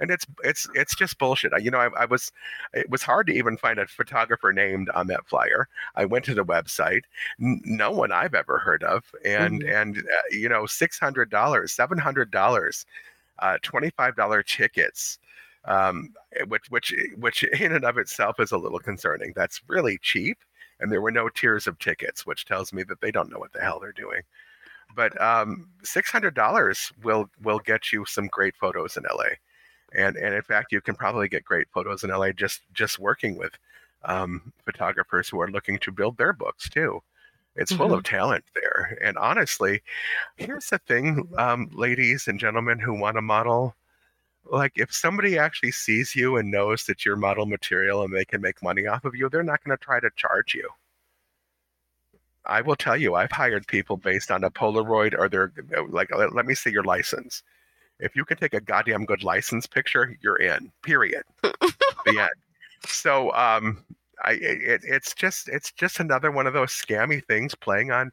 and 0.00 0.10
it's 0.10 0.26
it's 0.44 0.68
it's 0.74 0.94
just 0.96 1.18
bullshit. 1.18 1.52
I- 1.52 1.58
You 1.58 1.70
know, 1.70 1.78
I, 1.78 1.88
I 2.02 2.04
was 2.06 2.32
it 2.74 2.88
was 2.90 3.02
hard 3.02 3.26
to 3.28 3.32
even 3.34 3.56
find 3.56 3.78
a 3.78 3.86
photographer 3.86 4.52
named 4.52 4.88
on 4.90 5.06
that 5.08 5.26
flyer. 5.26 5.68
I 5.96 6.04
went 6.04 6.24
to 6.26 6.34
the 6.34 6.44
website, 6.44 7.02
n- 7.40 7.60
no 7.64 7.90
one 7.90 8.12
I've 8.12 8.34
ever 8.34 8.58
heard 8.58 8.82
of, 8.84 9.04
and 9.24 9.62
Mhm. 9.62 9.80
and 9.82 9.98
uh, 9.98 10.02
you 10.30 10.48
know, 10.48 10.66
six 10.66 10.98
hundred 10.98 11.30
dollars, 11.30 11.72
seven 11.72 11.98
hundred 11.98 12.30
dollars, 12.60 12.86
uh, 13.40 13.58
twenty 13.62 13.90
five 13.90 14.16
dollar 14.16 14.42
tickets 14.42 15.18
um, 15.64 16.14
which 16.48 16.70
which 16.70 16.94
which 17.18 17.42
in 17.44 17.72
and 17.72 17.84
of 17.84 17.98
itself 17.98 18.40
is 18.40 18.52
a 18.52 18.58
little 18.58 18.78
concerning. 18.78 19.32
That's 19.36 19.60
really 19.68 19.98
cheap, 20.02 20.38
and 20.80 20.90
there 20.90 21.00
were 21.02 21.10
no 21.10 21.28
tiers 21.28 21.66
of 21.66 21.78
tickets, 21.78 22.26
which 22.26 22.44
tells 22.44 22.72
me 22.72 22.82
that 22.84 23.00
they 23.00 23.10
don't 23.10 23.30
know 23.30 23.38
what 23.38 23.52
the 23.52 23.60
hell 23.60 23.78
they're 23.80 23.92
doing. 23.92 24.22
But 24.96 25.20
um, 25.20 25.68
six 25.82 26.10
hundred 26.10 26.34
dollars 26.34 26.92
will 27.02 27.28
will 27.42 27.58
get 27.60 27.92
you 27.92 28.04
some 28.06 28.28
great 28.28 28.56
photos 28.56 28.96
in 28.96 29.04
LA, 29.04 29.30
and 29.94 30.16
and 30.16 30.34
in 30.34 30.42
fact, 30.42 30.72
you 30.72 30.80
can 30.80 30.94
probably 30.94 31.28
get 31.28 31.44
great 31.44 31.68
photos 31.72 32.04
in 32.04 32.10
LA 32.10 32.32
just 32.32 32.62
just 32.72 32.98
working 32.98 33.36
with 33.36 33.52
um, 34.04 34.52
photographers 34.64 35.28
who 35.28 35.40
are 35.40 35.50
looking 35.50 35.78
to 35.80 35.92
build 35.92 36.16
their 36.16 36.32
books 36.32 36.68
too. 36.68 37.02
It's 37.60 37.72
full 37.72 37.92
of 37.92 38.02
talent 38.02 38.44
there, 38.54 38.98
and 39.02 39.16
honestly, 39.18 39.82
here's 40.36 40.66
the 40.70 40.78
thing, 40.78 41.28
um, 41.36 41.68
ladies 41.72 42.26
and 42.26 42.40
gentlemen 42.40 42.78
who 42.78 42.98
want 42.98 43.16
to 43.16 43.22
model 43.22 43.76
like 44.50 44.72
if 44.76 44.92
somebody 44.92 45.38
actually 45.38 45.70
sees 45.70 46.16
you 46.16 46.36
and 46.36 46.50
knows 46.50 46.84
that 46.84 47.04
you're 47.04 47.16
model 47.16 47.46
material 47.46 48.02
and 48.02 48.14
they 48.14 48.24
can 48.24 48.40
make 48.40 48.62
money 48.62 48.86
off 48.86 49.04
of 49.04 49.14
you, 49.14 49.28
they're 49.28 49.42
not 49.42 49.62
going 49.62 49.76
to 49.76 49.82
try 49.82 50.00
to 50.00 50.10
charge 50.16 50.54
you. 50.54 50.68
I 52.46 52.62
will 52.62 52.76
tell 52.76 52.96
you, 52.96 53.14
I've 53.14 53.30
hired 53.30 53.66
people 53.66 53.96
based 53.96 54.30
on 54.30 54.44
a 54.44 54.50
Polaroid 54.50 55.16
or 55.16 55.28
their 55.28 55.52
like. 55.88 56.14
Let, 56.16 56.34
let 56.34 56.46
me 56.46 56.54
see 56.54 56.70
your 56.70 56.84
license. 56.84 57.42
If 58.00 58.16
you 58.16 58.24
can 58.24 58.38
take 58.38 58.54
a 58.54 58.60
goddamn 58.60 59.04
good 59.04 59.22
license 59.22 59.66
picture, 59.66 60.16
you're 60.22 60.38
in. 60.38 60.72
Period. 60.82 61.22
the 61.42 62.18
end. 62.18 62.30
So, 62.86 63.30
um, 63.34 63.84
I 64.24 64.32
it, 64.32 64.82
it's 64.84 65.14
just 65.14 65.48
it's 65.48 65.72
just 65.72 66.00
another 66.00 66.30
one 66.30 66.46
of 66.46 66.52
those 66.52 66.72
scammy 66.72 67.24
things 67.24 67.54
playing 67.54 67.90
on 67.90 68.12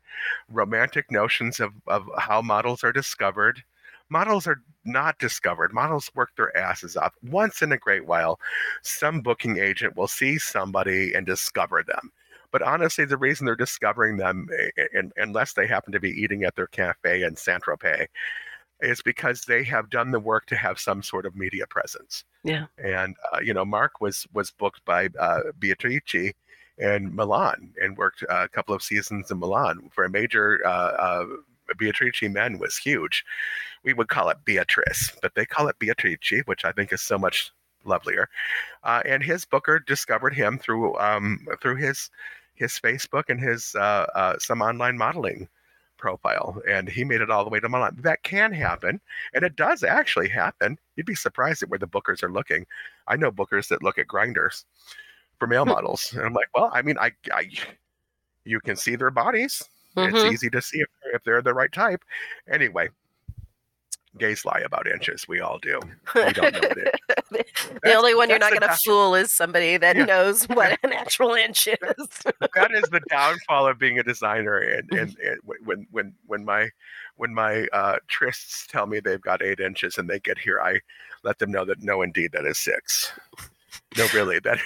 romantic 0.49 1.11
notions 1.11 1.59
of 1.59 1.73
of 1.87 2.09
how 2.17 2.41
models 2.41 2.83
are 2.83 2.93
discovered. 2.93 3.63
Models 4.09 4.47
are 4.47 4.61
not 4.85 5.19
discovered. 5.19 5.73
Models 5.73 6.09
work 6.15 6.29
their 6.37 6.55
asses 6.57 6.95
off. 6.95 7.13
Once 7.23 7.61
in 7.61 7.73
a 7.73 7.77
great 7.77 8.05
while, 8.05 8.39
some 8.81 9.21
booking 9.21 9.57
agent 9.57 9.97
will 9.97 10.07
see 10.07 10.37
somebody 10.37 11.13
and 11.13 11.25
discover 11.25 11.83
them. 11.83 12.11
But 12.51 12.61
honestly, 12.61 13.03
the 13.05 13.17
reason 13.17 13.45
they're 13.45 13.55
discovering 13.57 14.17
them, 14.17 14.47
eh, 14.57 14.69
eh, 14.77 15.01
unless 15.17 15.53
they 15.53 15.67
happen 15.67 15.91
to 15.91 15.99
be 15.99 16.09
eating 16.11 16.43
at 16.43 16.55
their 16.55 16.67
cafe 16.67 17.23
in 17.23 17.35
Saint 17.35 17.63
Tropez, 17.63 18.07
is 18.81 19.01
because 19.01 19.43
they 19.43 19.63
have 19.63 19.89
done 19.89 20.11
the 20.11 20.19
work 20.19 20.45
to 20.47 20.55
have 20.55 20.79
some 20.79 21.01
sort 21.01 21.25
of 21.25 21.35
media 21.35 21.65
presence. 21.67 22.23
Yeah. 22.43 22.65
And 22.77 23.15
uh, 23.33 23.39
you 23.39 23.53
know, 23.53 23.65
Mark 23.65 24.01
was 24.01 24.27
was 24.33 24.51
booked 24.51 24.83
by 24.85 25.09
uh, 25.19 25.41
Beatrice 25.59 26.33
in 26.77 27.15
Milan 27.15 27.73
and 27.81 27.97
worked 27.97 28.23
a 28.29 28.47
couple 28.47 28.75
of 28.75 28.83
seasons 28.83 29.31
in 29.31 29.39
Milan 29.39 29.89
for 29.93 30.03
a 30.03 30.09
major. 30.09 30.61
Uh, 30.65 30.69
uh, 30.69 31.25
Beatrice 31.77 32.21
men 32.21 32.59
was 32.59 32.77
huge. 32.77 33.25
We 33.83 33.93
would 33.93 34.07
call 34.07 34.29
it 34.29 34.37
Beatrice, 34.45 35.11
but 35.21 35.35
they 35.35 35.45
call 35.45 35.67
it 35.67 35.79
Beatrice, 35.79 36.43
which 36.45 36.63
I 36.63 36.71
think 36.71 36.93
is 36.93 37.01
so 37.01 37.17
much 37.17 37.51
lovelier. 37.83 38.29
Uh, 38.83 39.01
and 39.05 39.23
his 39.23 39.45
booker 39.45 39.79
discovered 39.79 40.33
him 40.33 40.57
through 40.59 40.97
um, 40.97 41.45
through 41.61 41.75
his 41.75 42.09
his 42.55 42.79
Facebook 42.79 43.25
and 43.29 43.39
his 43.39 43.75
uh, 43.75 44.05
uh, 44.15 44.37
some 44.39 44.61
online 44.61 44.97
modeling 44.97 45.47
profile, 45.97 46.61
and 46.67 46.87
he 46.87 47.03
made 47.03 47.21
it 47.21 47.29
all 47.29 47.43
the 47.43 47.49
way 47.49 47.59
to 47.59 47.69
Milan. 47.69 47.97
That 48.01 48.23
can 48.23 48.51
happen, 48.53 48.99
and 49.33 49.43
it 49.43 49.55
does 49.55 49.83
actually 49.83 50.29
happen. 50.29 50.77
You'd 50.95 51.05
be 51.05 51.15
surprised 51.15 51.63
at 51.63 51.69
where 51.69 51.79
the 51.79 51.87
bookers 51.87 52.23
are 52.23 52.31
looking. 52.31 52.65
I 53.07 53.15
know 53.15 53.31
bookers 53.31 53.67
that 53.69 53.83
look 53.83 53.97
at 53.97 54.07
grinders 54.07 54.65
for 55.39 55.47
male 55.47 55.65
models, 55.65 56.13
and 56.13 56.25
I'm 56.25 56.33
like, 56.33 56.49
well, 56.55 56.71
I 56.73 56.81
mean, 56.81 56.97
I, 56.97 57.11
I 57.31 57.49
you 58.45 58.59
can 58.59 58.75
see 58.75 58.95
their 58.95 59.11
bodies. 59.11 59.67
It's 59.97 60.23
Mhm. 60.23 60.31
easy 60.31 60.49
to 60.51 60.61
see 60.61 60.79
if, 60.79 60.87
if 61.13 61.23
they're 61.23 61.41
the 61.41 61.53
right 61.53 61.71
type. 61.71 62.03
Anyway, 62.49 62.89
gays 64.17 64.45
lie 64.45 64.61
about 64.63 64.87
inches. 64.87 65.27
We 65.27 65.41
all 65.41 65.57
do. 65.59 65.79
We 66.15 66.33
don't 66.33 66.53
know 66.53 66.61
it 66.61 66.99
the 67.31 67.45
That's- 67.83 67.95
only 67.97 68.15
one 68.15 68.29
you're 68.29 68.39
not 68.39 68.51
going 68.51 68.61
to 68.61 68.77
fool 68.83 69.15
is 69.15 69.31
somebody 69.31 69.77
that 69.77 69.95
Yeah. 69.95 70.05
knows 70.05 70.43
what 70.49 70.77
an 70.83 70.93
actual 70.93 71.33
inch 71.33 71.67
is. 71.67 72.07
that 72.55 72.71
is 72.73 72.83
the 72.89 73.01
downfall 73.09 73.67
of 73.67 73.77
being 73.79 73.99
a 73.99 74.03
designer 74.03 74.57
and, 74.57 74.91
and, 74.91 75.17
and 75.19 75.39
when 75.63 75.87
when 75.91 76.13
when 76.25 76.45
my 76.45 76.69
when 77.15 77.33
my 77.33 77.67
uh, 77.73 77.97
trysts 78.07 78.67
tell 78.67 78.85
me 78.85 78.99
they've 78.99 79.21
got 79.21 79.41
eight 79.41 79.59
inches 79.59 79.97
and 79.97 80.09
they 80.09 80.19
get 80.19 80.37
here 80.37 80.59
i 80.61 80.79
let 81.23 81.39
them 81.39 81.51
know 81.51 81.65
that 81.65 81.81
no 81.81 82.01
indeed 82.01 82.31
that 82.31 82.45
is 82.45 82.57
six. 82.57 83.11
No 83.97 84.07
really 84.13 84.39
that 84.39 84.59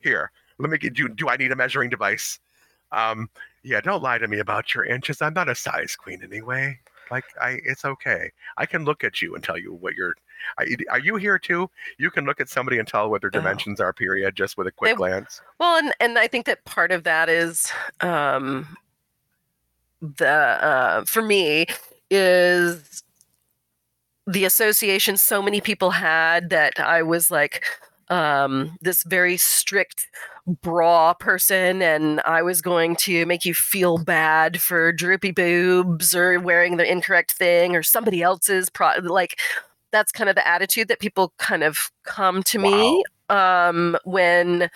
here 0.00 0.30
let 0.58 0.70
me 0.70 0.78
get 0.78 0.98
you 0.98 1.08
do 1.08 1.28
i 1.28 1.36
need 1.36 1.52
a 1.52 1.56
measuring 1.56 1.90
device? 1.90 2.38
Um 2.92 3.28
yeah 3.62 3.80
don't 3.80 4.02
lie 4.02 4.18
to 4.18 4.26
me 4.28 4.38
about 4.40 4.74
your 4.74 4.84
inches 4.84 5.22
i'm 5.22 5.34
not 5.34 5.48
a 5.48 5.54
size 5.54 5.94
queen 5.96 6.20
anyway. 6.22 6.78
Like 7.10 7.24
i 7.40 7.58
it's 7.64 7.84
okay. 7.84 8.30
I 8.56 8.66
can 8.66 8.84
look 8.84 9.04
at 9.04 9.20
you 9.20 9.34
and 9.34 9.44
tell 9.44 9.58
you 9.58 9.72
what 9.74 9.94
your 9.94 10.10
I, 10.10 10.14
are 10.90 10.98
you 10.98 11.16
here 11.16 11.38
too 11.38 11.68
you 11.98 12.10
can 12.10 12.24
look 12.24 12.40
at 12.40 12.48
somebody 12.48 12.78
and 12.78 12.86
tell 12.88 13.08
what 13.10 13.20
their 13.20 13.30
Oh. 13.32 13.38
dimensions 13.38 13.80
are 13.80 13.92
period 13.92 14.34
just 14.36 14.56
with 14.56 14.66
a 14.66 14.70
quick 14.72 14.92
They- 14.92 14.96
glance 14.96 15.40
Well, 15.58 15.76
and 15.78 15.92
and 16.00 16.18
I 16.18 16.26
think 16.26 16.46
that 16.46 16.64
part 16.64 16.92
of 16.92 17.04
that 17.04 17.28
is 17.28 17.70
um, 18.00 18.66
the 20.00 20.28
uh, 20.28 21.04
for 21.04 21.22
me 21.22 21.66
is 22.10 23.02
the 24.26 24.44
association 24.44 25.16
so 25.16 25.42
many 25.42 25.60
people 25.60 25.90
had 25.90 26.50
that 26.50 26.78
I 26.78 27.02
was 27.02 27.30
like 27.30 27.64
um, 28.08 28.76
this 28.80 29.02
very 29.04 29.36
strict 29.36 30.08
bra 30.46 31.14
person 31.14 31.80
and 31.82 32.20
I 32.26 32.42
was 32.42 32.60
going 32.60 32.96
to 32.96 33.24
make 33.26 33.44
you 33.44 33.54
feel 33.54 33.96
bad 33.98 34.60
for 34.60 34.92
droopy 34.92 35.30
boobs 35.30 36.14
or 36.14 36.38
wearing 36.40 36.76
the 36.76 36.90
incorrect 36.90 37.32
thing 37.32 37.76
or 37.76 37.82
somebody 37.84 38.22
else's 38.22 38.68
pro 38.68 38.90
like 39.02 39.38
that's 39.92 40.10
kind 40.12 40.28
of 40.28 40.36
the 40.36 40.46
attitude 40.46 40.88
that 40.88 40.98
people 40.98 41.32
kind 41.38 41.62
of 41.62 41.90
come 42.04 42.42
to 42.44 42.58
me 42.58 43.04
um, 43.28 43.96
when 44.04 44.70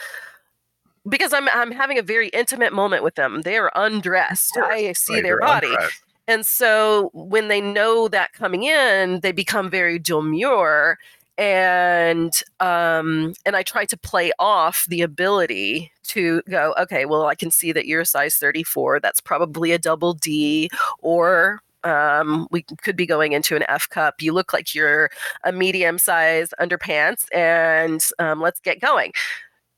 because 1.08 1.32
I'm 1.32 1.48
I'm 1.50 1.72
having 1.72 1.98
a 1.98 2.02
very 2.02 2.28
intimate 2.28 2.72
moment 2.72 3.02
with 3.02 3.14
them. 3.14 3.42
They 3.42 3.56
are 3.56 3.72
undressed. 3.74 4.56
I 4.56 4.92
see 4.92 5.20
their 5.20 5.40
body. 5.40 5.68
undressed. 5.68 6.02
And 6.28 6.44
so 6.44 7.10
when 7.14 7.48
they 7.48 7.60
know 7.60 8.08
that 8.08 8.32
coming 8.32 8.64
in, 8.64 9.20
they 9.20 9.32
become 9.32 9.70
very 9.70 9.98
demure 9.98 10.98
and 11.38 12.32
um 12.60 13.34
and 13.44 13.54
I 13.54 13.62
try 13.62 13.84
to 13.84 13.96
play 13.98 14.32
off 14.38 14.86
the 14.88 15.02
ability 15.02 15.92
to 16.04 16.42
go, 16.48 16.74
okay, 16.78 17.04
well 17.04 17.26
I 17.26 17.34
can 17.34 17.50
see 17.50 17.72
that 17.72 17.86
you're 17.86 18.00
a 18.00 18.06
size 18.06 18.36
34. 18.36 19.00
That's 19.00 19.20
probably 19.20 19.72
a 19.72 19.78
double 19.78 20.14
D 20.14 20.70
or 20.98 21.60
um, 21.86 22.48
we 22.50 22.62
could 22.82 22.96
be 22.96 23.06
going 23.06 23.32
into 23.32 23.54
an 23.56 23.64
F 23.68 23.88
cup. 23.88 24.20
You 24.20 24.32
look 24.32 24.52
like 24.52 24.74
you're 24.74 25.10
a 25.44 25.52
medium 25.52 25.98
size 25.98 26.48
underpants, 26.60 27.26
and 27.32 28.02
um, 28.18 28.40
let's 28.40 28.60
get 28.60 28.80
going. 28.80 29.12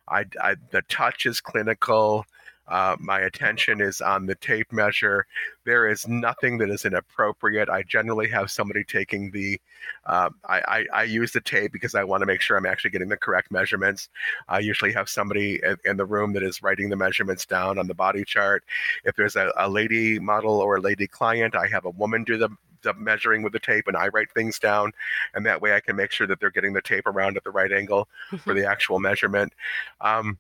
I, 0.09 0.25
I 0.41 0.57
the 0.71 0.83
touch 0.83 1.27
is 1.27 1.41
clinical. 1.41 2.25
Uh, 2.67 2.97
my 3.01 3.21
attention 3.21 3.81
is 3.81 4.03
on 4.03 4.27
the 4.27 4.35
tape 4.35 4.71
measure. 4.73 5.27
There 5.65 5.89
is 5.89 6.07
nothing 6.07 6.59
that 6.59 6.69
is 6.69 6.85
inappropriate. 6.85 7.71
I 7.71 7.83
generally 7.83 8.29
have 8.29 8.51
somebody 8.51 8.85
taking 8.85 9.31
the, 9.31 9.59
uh, 10.05 10.29
I, 10.47 10.61
I, 10.61 10.85
I, 10.93 11.03
use 11.05 11.33
the 11.33 11.41
tape 11.41 11.73
because 11.73 11.95
I 11.95 12.05
want 12.05 12.21
to 12.21 12.27
make 12.27 12.43
sure 12.43 12.59
I'm 12.59 12.67
actually 12.67 12.91
getting 12.91 13.09
the 13.09 13.17
correct 13.17 13.51
measurements. 13.51 14.11
I 14.49 14.59
usually 14.59 14.93
have 14.93 15.09
somebody 15.09 15.63
in, 15.87 15.97
the 15.97 16.05
room 16.05 16.35
that 16.35 16.43
is 16.43 16.63
writing 16.63 16.91
the 16.91 16.97
measurements 16.97 17.47
down 17.47 17.79
on 17.79 17.87
the 17.87 17.95
body 17.95 18.23
chart. 18.23 18.65
If 19.03 19.17
there's 19.17 19.37
a, 19.37 19.51
a 19.57 19.71
lady 19.71 20.19
model 20.19 20.61
or 20.61 20.77
a 20.77 20.81
lady 20.83 21.07
client, 21.07 21.57
I 21.57 21.69
have 21.69 21.87
a 21.87 21.91
woman 21.91 22.23
do 22.23 22.37
the 22.37 22.51
the 22.89 22.95
measuring 22.95 23.43
with 23.43 23.53
the 23.53 23.59
tape 23.59 23.87
and 23.87 23.97
I 23.97 24.09
write 24.09 24.31
things 24.33 24.59
down 24.59 24.93
and 25.35 25.47
that 25.47 25.61
way 25.61 25.75
I 25.75 25.81
can 25.81 25.97
make 25.97 26.11
sure 26.11 26.27
that 26.27 26.41
they're 26.41 26.51
getting 26.51 26.73
the 26.73 26.83
tape 26.83 27.07
around 27.07 27.37
at 27.37 27.45
the 27.45 27.51
right 27.51 27.73
angle 27.73 28.09
for 28.39 28.55
the 28.55 28.67
actual 28.67 28.99
measurement. 28.99 29.53
Um, 30.01 30.39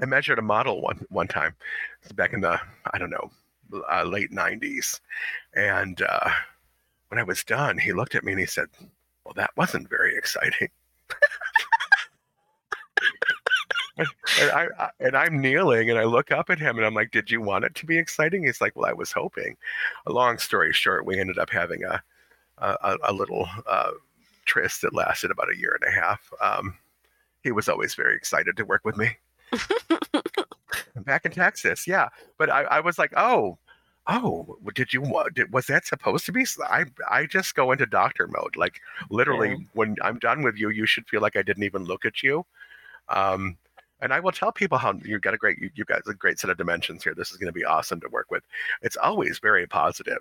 I 0.00 0.06
measured 0.06 0.38
a 0.38 0.42
model 0.42 0.80
one 0.82 1.06
one 1.10 1.28
time 1.28 1.54
back 2.14 2.32
in 2.32 2.40
the 2.40 2.60
I 2.92 2.98
don't 2.98 3.10
know 3.10 3.30
uh, 3.90 4.04
late 4.04 4.30
'90s, 4.30 5.00
and 5.54 6.00
uh, 6.02 6.30
when 7.08 7.18
I 7.18 7.22
was 7.22 7.44
done, 7.44 7.78
he 7.78 7.92
looked 7.92 8.14
at 8.14 8.24
me 8.24 8.32
and 8.32 8.40
he 8.40 8.46
said, 8.46 8.68
"Well, 9.24 9.34
that 9.36 9.50
wasn't 9.56 9.88
very 9.88 10.16
exciting." 10.16 10.68
and, 13.96 14.50
I, 14.50 14.66
I, 14.78 14.90
and 15.00 15.16
I'm 15.16 15.40
kneeling 15.40 15.90
and 15.90 15.98
I 15.98 16.04
look 16.04 16.30
up 16.30 16.50
at 16.50 16.58
him 16.58 16.76
and 16.76 16.84
I'm 16.86 16.94
like, 16.94 17.10
"Did 17.10 17.30
you 17.30 17.40
want 17.40 17.64
it 17.64 17.74
to 17.76 17.86
be 17.86 17.98
exciting?" 17.98 18.44
He's 18.44 18.60
like, 18.60 18.76
"Well, 18.76 18.88
I 18.88 18.92
was 18.92 19.12
hoping." 19.12 19.56
A 20.06 20.12
long 20.12 20.38
story 20.38 20.72
short, 20.72 21.06
we 21.06 21.18
ended 21.18 21.38
up 21.38 21.50
having 21.50 21.84
a 21.84 22.02
a, 22.58 22.96
a 23.04 23.12
little 23.12 23.48
uh, 23.66 23.90
tryst 24.44 24.82
that 24.82 24.94
lasted 24.94 25.30
about 25.30 25.52
a 25.52 25.58
year 25.58 25.78
and 25.80 25.92
a 25.92 26.00
half. 26.00 26.30
Um, 26.40 26.76
he 27.42 27.52
was 27.52 27.68
always 27.68 27.94
very 27.94 28.16
excited 28.16 28.56
to 28.56 28.64
work 28.64 28.84
with 28.84 28.96
me. 28.96 29.16
Back 30.96 31.26
in 31.26 31.32
Texas, 31.32 31.86
yeah. 31.86 32.08
But 32.38 32.50
I, 32.50 32.62
I 32.62 32.80
was 32.80 32.98
like, 32.98 33.12
oh, 33.16 33.58
oh, 34.08 34.56
did 34.74 34.92
you 34.92 35.02
did, 35.34 35.52
was 35.52 35.66
that 35.66 35.86
supposed 35.86 36.26
to 36.26 36.32
be? 36.32 36.44
I 36.64 36.86
I 37.10 37.26
just 37.26 37.54
go 37.54 37.72
into 37.72 37.86
doctor 37.86 38.26
mode. 38.26 38.56
Like 38.56 38.80
literally, 39.10 39.50
yeah. 39.50 39.66
when 39.74 39.96
I'm 40.02 40.18
done 40.18 40.42
with 40.42 40.56
you, 40.56 40.70
you 40.70 40.86
should 40.86 41.08
feel 41.08 41.20
like 41.20 41.36
I 41.36 41.42
didn't 41.42 41.64
even 41.64 41.84
look 41.84 42.04
at 42.04 42.22
you. 42.22 42.44
Um, 43.08 43.56
and 44.00 44.12
I 44.12 44.20
will 44.20 44.32
tell 44.32 44.52
people 44.52 44.78
how 44.78 44.94
you've 45.04 45.22
got 45.22 45.34
a 45.34 45.38
great 45.38 45.58
you, 45.58 45.70
have 45.78 45.86
got 45.86 46.06
a 46.06 46.14
great 46.14 46.38
set 46.38 46.50
of 46.50 46.58
dimensions 46.58 47.02
here. 47.02 47.14
This 47.14 47.30
is 47.30 47.38
going 47.38 47.46
to 47.46 47.52
be 47.52 47.64
awesome 47.64 48.00
to 48.00 48.08
work 48.08 48.30
with. 48.30 48.42
It's 48.82 48.96
always 48.96 49.38
very 49.38 49.66
positive. 49.66 50.18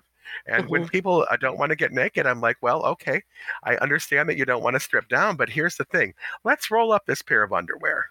And 0.47 0.63
mm-hmm. 0.63 0.71
when 0.71 0.87
people 0.87 1.25
uh, 1.29 1.37
don't 1.37 1.59
want 1.59 1.71
to 1.71 1.75
get 1.75 1.91
naked, 1.91 2.25
I'm 2.25 2.41
like, 2.41 2.57
well, 2.61 2.83
okay, 2.85 3.21
I 3.63 3.75
understand 3.77 4.29
that 4.29 4.37
you 4.37 4.45
don't 4.45 4.63
want 4.63 4.75
to 4.75 4.79
strip 4.79 5.09
down, 5.09 5.35
but 5.35 5.49
here's 5.49 5.75
the 5.75 5.85
thing: 5.85 6.13
let's 6.43 6.71
roll 6.71 6.91
up 6.91 7.05
this 7.05 7.21
pair 7.21 7.43
of 7.43 7.53
underwear. 7.53 8.07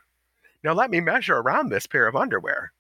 Now 0.63 0.75
let 0.75 0.91
me 0.91 1.01
measure 1.01 1.37
around 1.37 1.71
this 1.71 1.87
pair 1.87 2.07
of 2.07 2.17
underwear. 2.17 2.73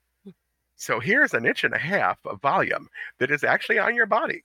So 0.76 1.00
here's 1.00 1.34
an 1.34 1.46
inch 1.46 1.64
and 1.64 1.74
a 1.74 1.78
half 1.78 2.18
of 2.26 2.40
volume 2.40 2.88
that 3.18 3.30
is 3.30 3.44
actually 3.44 3.78
on 3.78 3.94
your 3.94 4.06
body. 4.06 4.42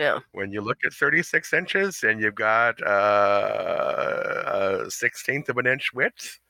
Yeah. 0.00 0.20
When 0.32 0.50
you 0.50 0.62
look 0.62 0.78
at 0.84 0.92
36 0.92 1.52
inches 1.52 2.02
and 2.02 2.20
you've 2.20 2.34
got 2.34 2.82
uh, 2.82 4.84
a 4.86 4.90
sixteenth 4.90 5.48
of 5.48 5.58
an 5.58 5.66
inch 5.66 5.92
width, 5.92 6.40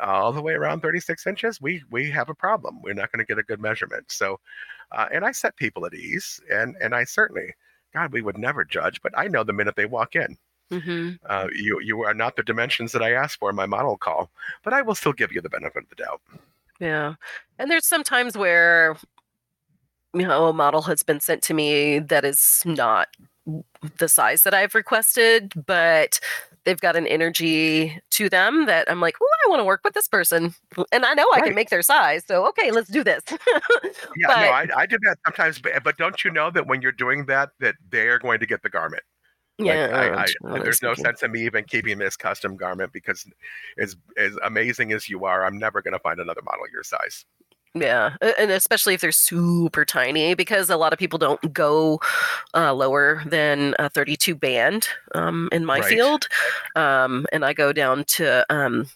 all 0.00 0.32
the 0.32 0.42
way 0.42 0.54
around 0.54 0.80
36 0.80 1.26
inches, 1.26 1.60
we 1.60 1.82
we 1.90 2.10
have 2.10 2.28
a 2.28 2.34
problem. 2.34 2.80
We're 2.82 2.94
not 2.94 3.12
going 3.12 3.24
to 3.24 3.28
get 3.28 3.38
a 3.38 3.42
good 3.42 3.60
measurement. 3.60 4.10
So, 4.10 4.38
uh, 4.92 5.08
and 5.12 5.24
I 5.24 5.32
set 5.32 5.56
people 5.56 5.86
at 5.86 5.94
ease, 5.94 6.40
and 6.50 6.76
and 6.80 6.94
I 6.94 7.04
certainly, 7.04 7.54
God, 7.92 8.12
we 8.12 8.22
would 8.22 8.38
never 8.38 8.64
judge, 8.64 9.02
but 9.02 9.12
I 9.16 9.28
know 9.28 9.44
the 9.44 9.52
minute 9.52 9.76
they 9.76 9.86
walk 9.86 10.16
in. 10.16 10.36
Mm-hmm. 10.70 11.10
Uh, 11.28 11.48
you 11.54 11.80
you 11.80 12.02
are 12.02 12.14
not 12.14 12.36
the 12.36 12.42
dimensions 12.42 12.92
that 12.92 13.02
I 13.02 13.12
asked 13.12 13.38
for 13.38 13.50
in 13.50 13.56
my 13.56 13.66
model 13.66 13.98
call, 13.98 14.30
but 14.62 14.72
I 14.72 14.82
will 14.82 14.94
still 14.94 15.12
give 15.12 15.32
you 15.32 15.40
the 15.40 15.50
benefit 15.50 15.84
of 15.84 15.88
the 15.90 15.96
doubt. 15.96 16.20
Yeah, 16.80 17.14
and 17.58 17.70
there's 17.70 17.86
some 17.86 18.02
times 18.02 18.36
where 18.36 18.96
you 20.14 20.26
know 20.26 20.46
a 20.46 20.52
model 20.52 20.82
has 20.82 21.02
been 21.02 21.20
sent 21.20 21.42
to 21.42 21.54
me 21.54 21.98
that 21.98 22.24
is 22.24 22.62
not 22.64 23.08
the 23.98 24.08
size 24.08 24.44
that 24.44 24.54
I've 24.54 24.74
requested, 24.74 25.52
but 25.66 26.20
they've 26.64 26.80
got 26.80 26.96
an 26.96 27.06
energy 27.06 28.00
to 28.10 28.28
them 28.28 28.66
that 28.66 28.90
I'm 28.90 29.00
like, 29.00 29.16
oh, 29.20 29.28
I 29.46 29.50
want 29.50 29.60
to 29.60 29.64
work 29.64 29.80
with 29.84 29.94
this 29.94 30.08
person, 30.08 30.54
and 30.92 31.04
I 31.04 31.14
know 31.14 31.26
I 31.34 31.40
can 31.40 31.54
make 31.54 31.70
their 31.70 31.82
size. 31.82 32.24
So 32.26 32.46
okay, 32.48 32.70
let's 32.70 32.88
do 32.88 33.04
this. 33.04 33.22
yeah, 33.30 34.26
but, 34.26 34.40
no, 34.40 34.48
I, 34.48 34.66
I 34.76 34.86
do 34.86 34.98
that 35.04 35.18
sometimes, 35.26 35.58
but, 35.58 35.82
but 35.84 35.96
don't 35.96 36.24
you 36.24 36.30
know 36.30 36.50
that 36.50 36.66
when 36.66 36.82
you're 36.82 36.92
doing 36.92 37.26
that, 37.26 37.50
that 37.60 37.74
they 37.90 38.08
are 38.08 38.18
going 38.18 38.40
to 38.40 38.46
get 38.46 38.62
the 38.62 38.70
garment. 38.70 39.02
Yeah, 39.58 39.86
like, 40.16 40.34
I, 40.44 40.54
I, 40.54 40.58
there's 40.60 40.82
no 40.82 40.94
sense 40.94 41.22
in 41.22 41.30
me 41.30 41.44
even 41.44 41.64
keeping 41.64 41.98
this 41.98 42.16
custom 42.16 42.56
garment 42.56 42.92
because, 42.92 43.26
as 43.78 43.96
as 44.16 44.36
amazing 44.44 44.92
as 44.92 45.08
you 45.08 45.24
are, 45.24 45.44
I'm 45.44 45.58
never 45.58 45.82
going 45.82 45.92
to 45.92 46.00
find 46.00 46.20
another 46.20 46.42
model 46.42 46.64
your 46.72 46.82
size. 46.82 47.24
Yeah, 47.74 48.16
and 48.38 48.50
especially 48.50 48.92
if 48.92 49.00
they're 49.00 49.12
super 49.12 49.86
tiny, 49.86 50.34
because 50.34 50.68
a 50.68 50.76
lot 50.76 50.92
of 50.92 50.98
people 50.98 51.18
don't 51.18 51.54
go 51.54 52.00
uh, 52.54 52.74
lower 52.74 53.22
than 53.24 53.74
a 53.78 53.88
32 53.88 54.34
band 54.34 54.88
um, 55.14 55.48
in 55.52 55.64
my 55.64 55.80
right. 55.80 55.88
field, 55.88 56.28
um, 56.76 57.24
and 57.32 57.46
I 57.46 57.54
go 57.54 57.72
down 57.72 58.04
to 58.04 58.44
um, 58.50 58.86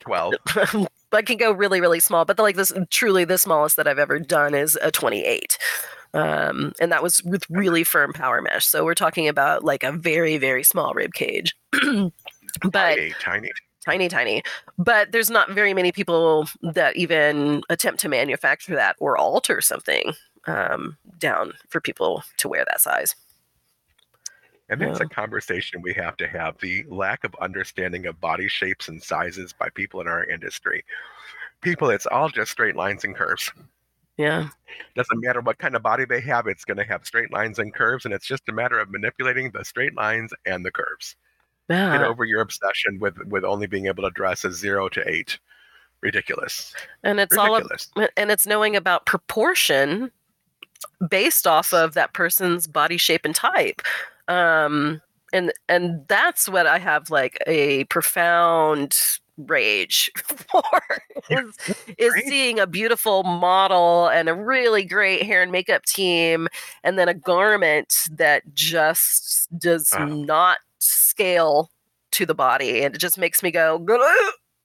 12. 0.00 0.34
I 1.12 1.22
can 1.22 1.38
go 1.38 1.50
really, 1.50 1.80
really 1.80 2.00
small, 2.00 2.24
but 2.24 2.36
the, 2.36 2.42
like 2.42 2.56
this, 2.56 2.72
truly 2.90 3.24
the 3.24 3.38
smallest 3.38 3.76
that 3.76 3.88
I've 3.88 3.98
ever 3.98 4.18
done 4.18 4.54
is 4.54 4.78
a 4.82 4.90
28. 4.90 5.56
Um, 6.14 6.72
and 6.80 6.92
that 6.92 7.02
was 7.02 7.22
with 7.24 7.44
really 7.48 7.84
firm 7.84 8.12
power 8.12 8.40
mesh. 8.42 8.66
So 8.66 8.84
we're 8.84 8.94
talking 8.94 9.28
about 9.28 9.64
like 9.64 9.82
a 9.82 9.92
very, 9.92 10.36
very 10.38 10.62
small 10.62 10.94
rib 10.94 11.14
cage. 11.14 11.56
but 11.72 12.72
tiny, 12.72 13.14
tiny, 13.20 13.50
tiny, 13.86 14.08
tiny. 14.08 14.42
But 14.76 15.12
there's 15.12 15.30
not 15.30 15.50
very 15.50 15.72
many 15.72 15.92
people 15.92 16.48
that 16.62 16.96
even 16.96 17.62
attempt 17.70 18.00
to 18.00 18.08
manufacture 18.08 18.74
that 18.74 18.96
or 18.98 19.16
alter 19.16 19.60
something 19.60 20.12
um, 20.46 20.96
down 21.18 21.52
for 21.68 21.80
people 21.80 22.22
to 22.38 22.48
wear 22.48 22.64
that 22.66 22.80
size. 22.80 23.14
And 24.68 24.80
that's 24.80 24.98
yeah. 24.98 25.06
a 25.06 25.08
conversation 25.08 25.80
we 25.80 25.94
have 25.94 26.16
to 26.16 26.26
have 26.26 26.58
the 26.58 26.84
lack 26.88 27.22
of 27.22 27.34
understanding 27.40 28.06
of 28.06 28.20
body 28.20 28.48
shapes 28.48 28.88
and 28.88 29.00
sizes 29.00 29.52
by 29.52 29.68
people 29.70 30.00
in 30.00 30.08
our 30.08 30.24
industry. 30.24 30.84
People, 31.60 31.90
it's 31.90 32.06
all 32.06 32.28
just 32.28 32.50
straight 32.50 32.74
lines 32.74 33.04
and 33.04 33.14
curves. 33.14 33.52
Yeah. 34.16 34.48
Doesn't 34.96 35.20
matter 35.20 35.40
what 35.40 35.58
kind 35.58 35.76
of 35.76 35.82
body 35.82 36.04
they 36.04 36.20
have, 36.22 36.48
it's 36.48 36.64
going 36.64 36.78
to 36.78 36.84
have 36.84 37.06
straight 37.06 37.32
lines 37.32 37.60
and 37.60 37.72
curves, 37.72 38.04
and 38.04 38.12
it's 38.12 38.26
just 38.26 38.48
a 38.48 38.52
matter 38.52 38.78
of 38.80 38.90
manipulating 38.90 39.52
the 39.52 39.64
straight 39.64 39.94
lines 39.94 40.32
and 40.44 40.64
the 40.64 40.72
curves. 40.72 41.14
Yeah. 41.68 41.98
Get 41.98 42.06
over 42.06 42.24
your 42.24 42.40
obsession 42.40 42.98
with 43.00 43.16
with 43.26 43.44
only 43.44 43.66
being 43.66 43.86
able 43.86 44.04
to 44.04 44.10
dress 44.10 44.44
as 44.44 44.54
zero 44.54 44.88
to 44.90 45.08
eight. 45.08 45.38
Ridiculous. 46.02 46.74
and 47.02 47.18
it's 47.18 47.36
Ridiculous. 47.36 47.88
all 47.96 48.06
and 48.16 48.30
it's 48.30 48.46
knowing 48.46 48.76
about 48.76 49.06
proportion 49.06 50.10
based 51.08 51.46
off 51.46 51.72
of 51.72 51.94
that 51.94 52.12
person's 52.12 52.66
body 52.66 52.96
shape 52.96 53.24
and 53.24 53.34
type. 53.34 53.82
Um 54.28 55.00
and 55.32 55.52
and 55.68 56.06
that's 56.06 56.48
what 56.48 56.66
I 56.66 56.78
have 56.78 57.10
like 57.10 57.38
a 57.46 57.84
profound 57.84 58.96
rage 59.38 60.10
for 60.24 60.62
is, 61.28 61.56
is 61.98 62.14
seeing 62.26 62.58
a 62.58 62.66
beautiful 62.66 63.22
model 63.22 64.08
and 64.08 64.28
a 64.28 64.34
really 64.34 64.82
great 64.82 65.24
hair 65.24 65.42
and 65.42 65.52
makeup 65.52 65.84
team 65.84 66.48
and 66.82 66.98
then 66.98 67.08
a 67.08 67.14
garment 67.14 67.94
that 68.10 68.42
just 68.54 69.48
does 69.58 69.92
not 69.98 70.58
scale 71.16 71.70
to 72.12 72.26
the 72.26 72.34
body 72.34 72.82
and 72.82 72.94
it 72.94 72.98
just 72.98 73.16
makes 73.16 73.42
me 73.42 73.50
go 73.50 73.82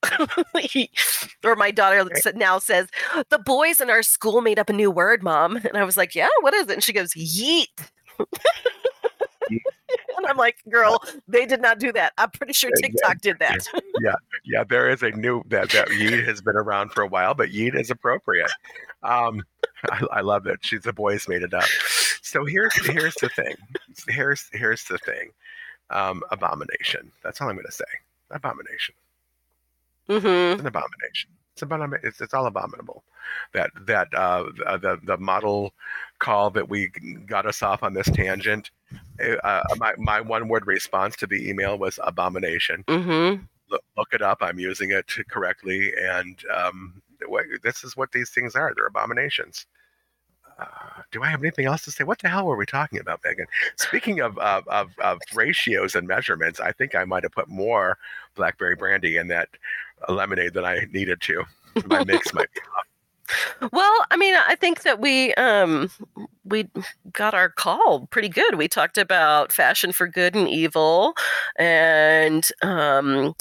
or 1.46 1.56
my 1.56 1.72
daughter 1.72 2.06
now 2.36 2.60
says 2.60 2.90
the 3.30 3.40
boys 3.40 3.80
in 3.80 3.90
our 3.90 4.04
school 4.04 4.42
made 4.42 4.60
up 4.60 4.70
a 4.70 4.74
new 4.74 4.92
word 4.92 5.24
mom 5.24 5.56
and 5.56 5.78
i 5.78 5.84
was 5.84 5.96
like 5.96 6.14
yeah 6.14 6.28
what 6.42 6.54
is 6.54 6.70
it 6.70 6.74
and 6.74 6.84
she 6.84 6.92
goes 6.92 7.14
yeet 7.14 7.68
and 8.20 8.28
i'm 10.28 10.38
like 10.38 10.58
girl 10.70 11.02
they 11.28 11.46
did 11.46 11.62
not 11.62 11.80
do 11.80 11.92
that 11.94 12.12
i'm 12.18 12.30
pretty 12.32 12.54
sure 12.54 12.72
tiktok 12.82 13.20
did 13.22 13.40
that 13.40 13.66
yeah, 14.02 14.16
Yeah, 14.44 14.64
there 14.64 14.90
is 14.90 15.04
a 15.04 15.12
new 15.12 15.44
that 15.50 15.70
that 15.72 15.90
yeet 15.90 16.26
has 16.26 16.42
been 16.42 16.56
around 16.56 16.92
for 16.92 17.02
a 17.04 17.08
while, 17.08 17.34
but 17.34 17.50
yeet 17.50 17.80
is 17.80 17.92
appropriate. 17.92 18.52
Um, 19.04 19.44
I, 19.92 20.06
I 20.12 20.22
love 20.22 20.48
it. 20.48 20.60
She's 20.62 20.82
the 20.82 20.94
boys 20.94 21.28
made 21.28 21.44
it 21.44 21.54
up. 21.54 21.66
So 22.22 22.46
here's 22.46 22.74
here's 22.86 23.16
the 23.16 23.30
thing. 23.30 23.56
Here's 24.08 24.48
here's 24.52 24.84
the 24.86 24.98
thing. 25.00 25.30
Um, 25.92 26.24
abomination. 26.32 27.12
That's 27.24 27.42
all 27.42 27.50
I'm 27.50 27.56
going 27.56 27.66
to 27.66 27.72
say. 27.72 27.86
Abomination. 28.32 28.96
hmm 30.08 30.54
It's 30.54 30.60
an 30.62 30.68
abomination. 30.68 31.30
It's 31.54 31.62
about 31.64 31.94
it's, 32.04 32.22
it's 32.22 32.34
all 32.34 32.46
abominable. 32.48 33.04
That 33.54 33.72
that 33.86 34.14
uh, 34.14 34.46
the- 34.58 34.78
the 34.78 35.00
the 35.04 35.18
model 35.18 35.74
call 36.20 36.50
that 36.52 36.70
we 36.70 36.88
got 37.26 37.46
us 37.46 37.62
off 37.62 37.84
on 37.84 37.94
this 37.94 38.10
tangent. 38.10 38.72
Uh, 39.44 39.62
my 39.78 39.94
my 39.98 40.22
one 40.22 40.48
word 40.48 40.68
response 40.68 41.16
to 41.18 41.28
the 41.28 41.50
email 41.50 41.78
was 41.78 42.00
abomination. 42.04 42.86
hmm 42.88 43.36
Look, 43.70 43.84
look 43.98 44.14
it 44.14 44.22
up. 44.22 44.40
I'm 44.42 44.60
using 44.60 44.92
it 44.92 45.12
correctly, 45.30 45.94
and 45.98 46.38
um, 46.56 47.02
this 47.64 47.84
is 47.84 47.96
what 47.98 48.12
these 48.12 48.30
things 48.30 48.56
are. 48.56 48.74
They're 48.76 48.88
abominations. 48.88 49.66
Uh, 50.62 51.02
do 51.12 51.24
I 51.24 51.28
have 51.28 51.42
anything 51.42 51.66
else 51.66 51.84
to 51.86 51.92
say? 51.92 52.04
What 52.04 52.20
the 52.20 52.30
hell 52.30 52.46
were 52.46 52.56
we 52.56 52.66
talking 52.66 53.00
about, 53.00 53.20
Megan? 53.26 53.48
Speaking 53.78 54.20
of, 54.20 54.38
of, 54.38 54.68
of, 54.68 54.92
of 55.00 55.20
ratios 55.34 55.96
and 55.96 56.08
measurements, 56.08 56.60
I 56.60 56.72
think 56.72 56.94
I 56.96 57.04
might 57.04 57.24
have 57.24 57.32
put 57.32 57.48
more 57.50 57.98
blackberry 58.36 58.76
brandy 58.76 59.18
in 59.18 59.28
that 59.30 59.50
lemonade 60.08 60.54
than 60.54 60.66
I 60.66 60.86
needed 60.92 61.22
to. 61.22 61.44
My 61.86 62.04
mix 62.04 62.34
might 62.34 62.52
be 62.54 62.62
off. 62.62 62.86
well 63.72 64.06
i 64.10 64.18
mean 64.18 64.36
i 64.36 64.56
think 64.56 64.82
that 64.82 65.00
we 65.00 65.34
um 65.36 65.90
we 66.44 66.68
got 67.14 67.34
our 67.34 67.48
call 67.48 68.08
pretty 68.08 68.28
good 68.28 68.56
we 68.56 68.68
talked 68.68 68.98
about 68.98 69.54
fashion 69.54 69.94
for 69.94 70.06
good 70.06 70.36
and 70.36 70.50
evil 70.50 71.14
and 71.56 72.50
um 72.62 73.34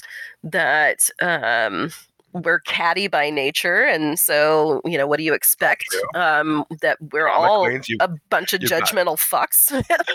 that 0.43 1.09
um 1.21 1.91
we're 2.33 2.59
catty 2.59 3.07
by 3.07 3.29
nature 3.29 3.83
and 3.83 4.17
so 4.19 4.81
you 4.85 4.97
know 4.97 5.05
what 5.07 5.17
do 5.17 5.23
you 5.23 5.33
expect 5.33 5.83
true. 5.91 6.01
um 6.21 6.65
that 6.81 6.97
we're 7.11 7.25
Drama 7.27 7.47
all 7.47 7.65
queens, 7.65 7.89
you, 7.89 7.97
a 7.99 8.09
bunch 8.29 8.53
of 8.53 8.61
you've 8.61 8.69
got- 8.71 8.83
judgmental 8.83 9.17
fucks 9.17 9.71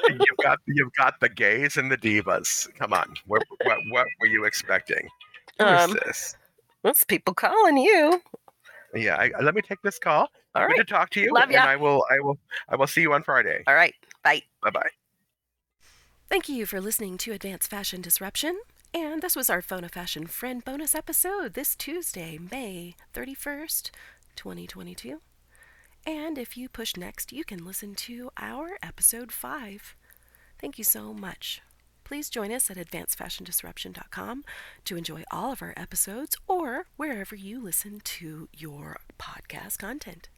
you've 0.08 0.36
got 0.42 0.58
you've 0.66 0.92
got 0.98 1.20
the 1.20 1.28
gays 1.28 1.76
and 1.76 1.90
the 1.90 1.96
divas. 1.98 2.72
Come 2.78 2.92
on, 2.92 3.14
what 3.26 3.42
what, 3.64 3.78
what 3.90 4.06
were 4.20 4.26
you 4.26 4.44
expecting? 4.44 5.08
Who 5.58 5.66
is 5.66 5.80
um 5.82 5.96
this? 6.04 6.36
that's 6.82 7.04
people 7.04 7.34
calling 7.34 7.76
you 7.78 8.22
Yeah, 8.94 9.16
I, 9.16 9.30
let 9.42 9.54
me 9.54 9.60
take 9.62 9.82
this 9.82 9.98
call. 9.98 10.28
all 10.54 10.62
Good 10.62 10.68
right 10.68 10.76
to 10.78 10.84
talk 10.84 11.10
to 11.10 11.20
you, 11.20 11.32
Love 11.34 11.50
and. 11.50 11.56
I 11.58 11.76
will 11.76 12.04
I 12.10 12.20
will 12.20 12.38
I 12.68 12.76
will 12.76 12.86
see 12.86 13.00
you 13.02 13.12
on 13.12 13.22
Friday. 13.22 13.62
all 13.66 13.74
right 13.74 13.94
bye 14.22 14.42
Bye 14.62 14.70
bye. 14.70 14.88
Thank 16.28 16.48
you 16.48 16.66
for 16.66 16.80
listening 16.80 17.18
to 17.18 17.32
Advanced 17.32 17.70
Fashion 17.70 18.00
Disruption. 18.00 18.58
And 18.94 19.22
this 19.22 19.36
was 19.36 19.50
our 19.50 19.62
Phone 19.62 19.84
of 19.84 19.92
Fashion 19.92 20.26
Friend 20.26 20.64
bonus 20.64 20.94
episode 20.94 21.54
this 21.54 21.74
Tuesday, 21.74 22.38
May 22.38 22.94
31st, 23.14 23.90
2022. 24.36 25.20
And 26.06 26.38
if 26.38 26.56
you 26.56 26.68
push 26.68 26.96
next, 26.96 27.32
you 27.32 27.44
can 27.44 27.64
listen 27.64 27.94
to 27.96 28.30
our 28.36 28.78
episode 28.82 29.32
5. 29.32 29.96
Thank 30.60 30.78
you 30.78 30.84
so 30.84 31.12
much. 31.12 31.60
Please 32.04 32.30
join 32.30 32.52
us 32.52 32.70
at 32.70 32.76
advancedfashiondisruption.com 32.76 34.44
to 34.84 34.96
enjoy 34.96 35.24
all 35.30 35.52
of 35.52 35.60
our 35.60 35.74
episodes 35.76 36.36
or 36.46 36.86
wherever 36.96 37.34
you 37.34 37.60
listen 37.60 38.00
to 38.04 38.48
your 38.56 38.98
podcast 39.18 39.78
content. 39.78 40.28